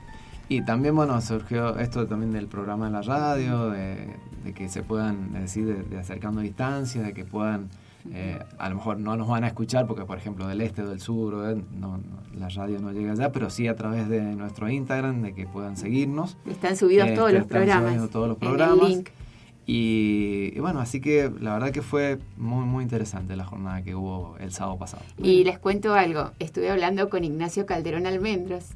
Y 0.48 0.64
también, 0.64 0.94
bueno, 0.96 1.20
surgió 1.20 1.78
esto 1.78 2.06
también 2.06 2.32
del 2.32 2.46
programa 2.48 2.86
de 2.86 2.92
la 2.92 3.02
radio, 3.02 3.70
de, 3.70 4.16
de 4.44 4.52
que 4.52 4.68
se 4.68 4.82
puedan, 4.82 5.30
es 5.36 5.42
decir, 5.42 5.66
de, 5.66 5.82
de 5.82 5.98
acercando 5.98 6.40
distancias, 6.40 7.04
de 7.04 7.12
que 7.12 7.24
puedan, 7.24 7.68
eh, 8.12 8.38
a 8.58 8.68
lo 8.68 8.76
mejor 8.76 8.98
no 8.98 9.16
nos 9.16 9.28
van 9.28 9.44
a 9.44 9.48
escuchar 9.48 9.86
porque, 9.86 10.04
por 10.04 10.18
ejemplo, 10.18 10.46
del 10.48 10.60
este 10.60 10.82
o 10.82 10.88
del 10.88 11.00
sur, 11.00 11.34
eh, 11.50 11.62
no, 11.78 11.98
no, 11.98 12.02
la 12.38 12.48
radio 12.48 12.80
no 12.80 12.92
llega 12.92 13.12
allá, 13.12 13.30
pero 13.32 13.48
sí 13.50 13.68
a 13.68 13.76
través 13.76 14.08
de 14.08 14.20
nuestro 14.34 14.68
Instagram, 14.68 15.22
de 15.22 15.34
que 15.34 15.46
puedan 15.46 15.76
seguirnos. 15.76 16.36
Están 16.46 16.76
subidos 16.76 17.08
Eh, 17.08 17.14
todos 17.14 17.32
los 17.32 17.42
están 17.42 17.58
programas. 17.58 18.10
todos 18.10 18.28
los 18.28 18.36
en 18.42 18.48
el 18.48 18.54
programas. 18.56 18.88
link. 18.88 19.08
Y, 19.64 20.50
y 20.56 20.58
bueno, 20.58 20.80
así 20.80 21.00
que 21.00 21.30
la 21.40 21.52
verdad 21.54 21.70
que 21.70 21.82
fue 21.82 22.18
muy, 22.36 22.64
muy 22.64 22.82
interesante 22.82 23.36
la 23.36 23.44
jornada 23.44 23.82
que 23.82 23.94
hubo 23.94 24.36
el 24.40 24.50
sábado 24.50 24.76
pasado. 24.76 25.04
Y 25.18 25.44
les 25.44 25.60
cuento 25.60 25.94
algo. 25.94 26.32
Estuve 26.40 26.68
hablando 26.68 27.08
con 27.08 27.22
Ignacio 27.22 27.64
Calderón 27.64 28.06
Almendros 28.06 28.70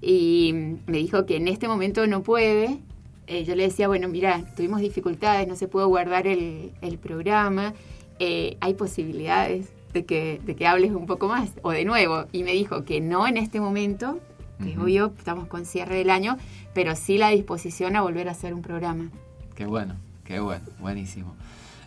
y 0.00 0.76
me 0.86 0.96
dijo 0.98 1.26
que 1.26 1.36
en 1.36 1.48
este 1.48 1.68
momento 1.68 2.06
no 2.06 2.22
puede. 2.22 2.78
Eh, 3.26 3.44
yo 3.44 3.54
le 3.54 3.64
decía, 3.64 3.88
bueno, 3.88 4.08
mira, 4.08 4.42
tuvimos 4.56 4.80
dificultades, 4.80 5.46
no 5.46 5.56
se 5.56 5.68
pudo 5.68 5.88
guardar 5.88 6.26
el, 6.26 6.72
el 6.80 6.98
programa. 6.98 7.72
eh, 8.18 8.56
hay 8.60 8.74
posibilidades 8.74 9.68
de 9.92 10.04
que, 10.04 10.40
de 10.44 10.54
que 10.56 10.66
hables 10.66 10.92
un 10.92 11.06
poco 11.06 11.28
más 11.28 11.50
o 11.62 11.70
de 11.70 11.84
nuevo. 11.84 12.26
Y 12.32 12.42
me 12.44 12.52
dijo 12.52 12.84
que 12.84 13.00
no 13.00 13.26
en 13.26 13.36
este 13.36 13.60
momento, 13.60 14.18
que 14.62 14.70
es 14.70 14.76
Ujú. 14.76 14.84
obvio, 14.84 15.12
estamos 15.18 15.46
con 15.48 15.64
cierre 15.66 15.96
del 15.96 16.10
año, 16.10 16.36
pero 16.74 16.94
sí 16.96 17.18
la 17.18 17.30
disposición 17.30 17.96
a 17.96 18.02
volver 18.02 18.28
a 18.28 18.32
hacer 18.32 18.54
un 18.54 18.62
programa. 18.62 19.10
Qué 19.54 19.66
bueno, 19.66 19.96
qué 20.24 20.40
bueno, 20.40 20.64
buenísimo. 20.80 21.34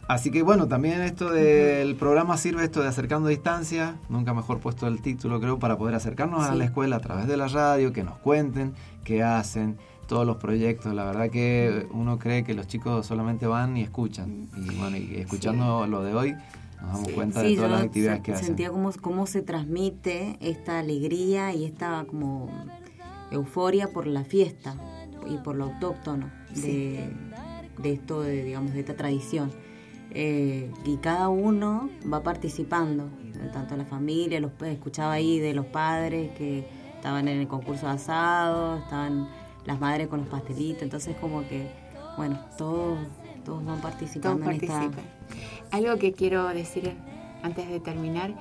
Así 0.08 0.30
que 0.30 0.44
bueno, 0.44 0.68
también 0.68 1.02
esto 1.02 1.32
del 1.32 1.96
programa 1.96 2.38
sirve 2.38 2.64
esto 2.64 2.82
de 2.84 2.90
acercando 2.90 3.28
distancia, 3.28 3.96
nunca 4.08 4.36
mejor 4.36 4.60
puesto 4.60 4.86
el 4.88 5.02
título 5.02 5.40
creo, 5.40 5.58
para 5.58 5.78
poder 5.78 5.96
acercarnos 5.96 6.44
a 6.46 6.54
la 6.54 6.66
escuela 6.66 6.98
a 6.98 7.00
través 7.00 7.26
de 7.28 7.38
la 7.38 7.48
radio, 7.48 7.92
que 7.92 8.04
nos 8.04 8.18
cuenten 8.20 8.74
qué 9.04 9.24
hacen, 9.24 9.78
todos 10.08 10.26
los 10.26 10.38
proyectos. 10.38 10.93
La 10.93 11.06
verdad 11.06 11.30
que 11.30 11.88
uno 11.91 12.18
cree 12.20 12.43
que 12.43 12.53
los 12.53 12.68
chicos 12.68 13.06
solamente 13.06 13.47
van 13.47 13.78
y 13.78 13.82
escuchan. 13.82 14.49
Y 14.56 14.76
bueno, 14.76 14.97
y 14.97 15.16
escuchando 15.18 15.88
lo 15.88 16.03
de 16.03 16.14
hoy, 16.14 16.32
nos 16.82 16.91
damos 16.93 17.08
Sí. 17.08 17.14
cuenta 17.14 17.41
de 17.41 17.56
todas 17.56 17.72
las 17.72 17.82
actividades 17.84 18.22
que 18.22 18.34
hacen. 18.34 18.45
sentía 18.47 18.70
cómo, 18.70 18.91
cómo 19.01 19.26
se 19.28 19.41
transmite 19.41 20.38
esta 20.39 20.80
alegría 20.80 21.53
y 21.53 21.66
esta 21.66 22.06
como 22.08 22.49
euforia 23.32 23.88
por 23.91 24.08
la 24.08 24.24
fiesta 24.24 24.76
y 25.28 25.38
por 25.38 25.56
lo 25.56 25.66
autóctono 25.66 26.30
de, 26.56 27.10
de 27.82 27.93
esto, 27.93 28.22
de, 28.22 28.43
digamos, 28.43 28.74
de 28.74 28.80
esta 28.82 28.95
tradición. 28.95 29.51
Eh, 30.12 30.72
y 30.86 30.97
cada 30.97 31.28
uno 31.30 31.89
va 32.12 32.24
participando, 32.24 33.10
tanto 33.51 33.76
la 33.76 33.86
familia, 33.86 34.39
los 34.39 34.51
escuchaba 34.62 35.14
ahí 35.14 35.39
de 35.39 35.53
los 35.53 35.66
padres 35.66 36.32
que 36.38 36.66
estaban 36.95 37.28
en 37.28 37.39
el 37.41 37.47
concurso 37.47 37.88
de 37.88 37.93
asado, 37.93 38.78
estaban 38.78 39.28
las 39.66 39.80
madres 39.80 40.07
con 40.07 40.20
los 40.20 40.30
pastelitos, 40.30 40.84
entonces 40.84 41.16
como 41.20 41.47
que, 41.47 41.68
bueno, 42.18 42.39
todos, 42.57 42.99
todos 43.43 43.66
van 43.66 43.82
participando. 43.82 44.39
Todos 44.39 44.53
en 44.55 44.63
esta-. 44.63 44.91
Algo 45.72 45.97
que 45.97 46.13
quiero 46.13 46.47
decir 46.47 46.93
antes 47.43 47.70
de 47.70 47.80
terminar, 47.80 48.34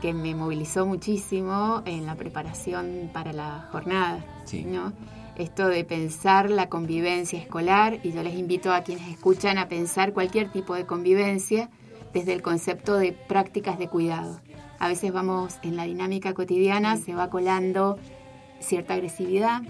que 0.00 0.12
me 0.12 0.34
movilizó 0.34 0.86
muchísimo 0.86 1.82
en 1.84 2.06
la 2.06 2.14
preparación 2.14 3.10
para 3.12 3.32
la 3.32 3.68
jornada, 3.72 4.24
Sí. 4.44 4.64
¿no? 4.64 4.92
Esto 5.36 5.68
de 5.68 5.84
pensar 5.84 6.50
la 6.50 6.68
convivencia 6.68 7.38
escolar, 7.38 8.00
y 8.02 8.12
yo 8.12 8.22
les 8.22 8.34
invito 8.34 8.72
a 8.72 8.82
quienes 8.82 9.08
escuchan 9.08 9.58
a 9.58 9.68
pensar 9.68 10.12
cualquier 10.12 10.50
tipo 10.50 10.74
de 10.74 10.86
convivencia 10.86 11.70
desde 12.12 12.32
el 12.32 12.42
concepto 12.42 12.96
de 12.96 13.12
prácticas 13.12 13.78
de 13.78 13.88
cuidado. 13.88 14.40
A 14.80 14.88
veces 14.88 15.12
vamos 15.12 15.58
en 15.62 15.76
la 15.76 15.84
dinámica 15.84 16.34
cotidiana, 16.34 16.96
se 16.96 17.14
va 17.14 17.30
colando 17.30 17.98
cierta 18.60 18.94
agresividad, 18.94 19.62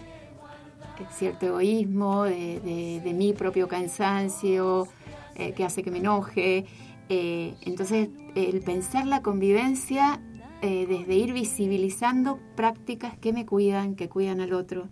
cierto 1.10 1.46
egoísmo, 1.46 2.24
de, 2.24 2.60
de- 2.60 3.00
de 3.04 3.12
mi 3.14 3.32
propio 3.32 3.68
cansancio, 3.68 4.86
eh, 5.34 5.52
que 5.52 5.64
hace 5.64 5.82
que 5.82 5.90
me 5.90 5.98
enoje. 5.98 6.66
Eh, 7.08 7.54
entonces, 7.62 8.08
el 8.34 8.60
pensar 8.60 9.06
la 9.06 9.22
convivencia 9.22 10.20
eh, 10.60 10.86
desde 10.88 11.14
ir 11.14 11.32
visibilizando 11.32 12.38
prácticas 12.56 13.16
que 13.18 13.32
me 13.32 13.46
cuidan, 13.46 13.94
que 13.94 14.08
cuidan 14.08 14.40
al 14.40 14.52
otro, 14.52 14.88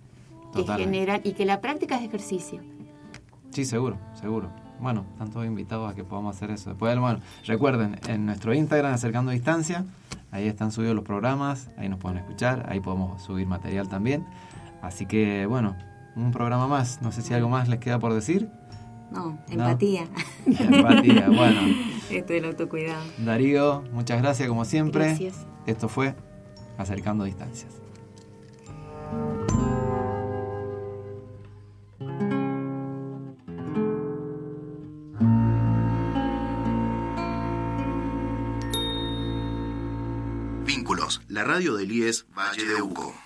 que 0.52 0.60
Totalmente. 0.60 0.84
generan, 0.98 1.20
y 1.24 1.32
que 1.32 1.44
la 1.44 1.60
práctica 1.60 1.96
es 1.98 2.04
ejercicio. 2.04 2.60
Sí, 3.50 3.64
seguro, 3.64 3.98
seguro. 4.14 4.50
Bueno, 4.80 5.06
están 5.12 5.30
todos 5.30 5.46
invitados 5.46 5.90
a 5.90 5.94
que 5.94 6.04
podamos 6.04 6.36
hacer 6.36 6.50
eso. 6.50 6.70
Después, 6.70 6.98
bueno, 6.98 7.20
recuerden, 7.46 7.98
en 8.08 8.26
nuestro 8.26 8.54
Instagram, 8.54 8.92
Acercando 8.92 9.32
Distancia, 9.32 9.84
ahí 10.30 10.46
están 10.46 10.70
subidos 10.70 10.94
los 10.94 11.04
programas, 11.04 11.70
ahí 11.78 11.88
nos 11.88 11.98
pueden 11.98 12.18
escuchar, 12.18 12.66
ahí 12.68 12.80
podemos 12.80 13.22
subir 13.22 13.46
material 13.46 13.88
también. 13.88 14.24
Así 14.82 15.06
que, 15.06 15.46
bueno, 15.46 15.74
un 16.16 16.32
programa 16.32 16.66
más. 16.66 17.02
No 17.02 17.12
sé 17.12 17.22
si 17.22 17.34
algo 17.34 17.48
más 17.48 17.68
les 17.68 17.78
queda 17.78 17.98
por 17.98 18.12
decir. 18.12 18.48
No, 19.10 19.38
empatía. 19.48 20.08
Empatía, 20.46 21.28
bueno. 21.28 21.60
Esto 22.10 22.32
del 22.32 22.46
autocuidado. 22.46 23.04
Darío, 23.18 23.84
muchas 23.92 24.20
gracias 24.20 24.48
como 24.48 24.64
siempre. 24.64 25.06
Gracias. 25.06 25.46
Esto 25.66 25.88
fue 25.88 26.16
Acercando 26.78 27.24
Distancias. 27.24 27.80
Vínculos, 40.64 41.22
la 41.28 41.44
radio 41.44 41.76
del 41.76 41.92
IES 41.92 42.26
Valle 42.36 42.64
de 42.64 42.82
Uco. 42.82 43.25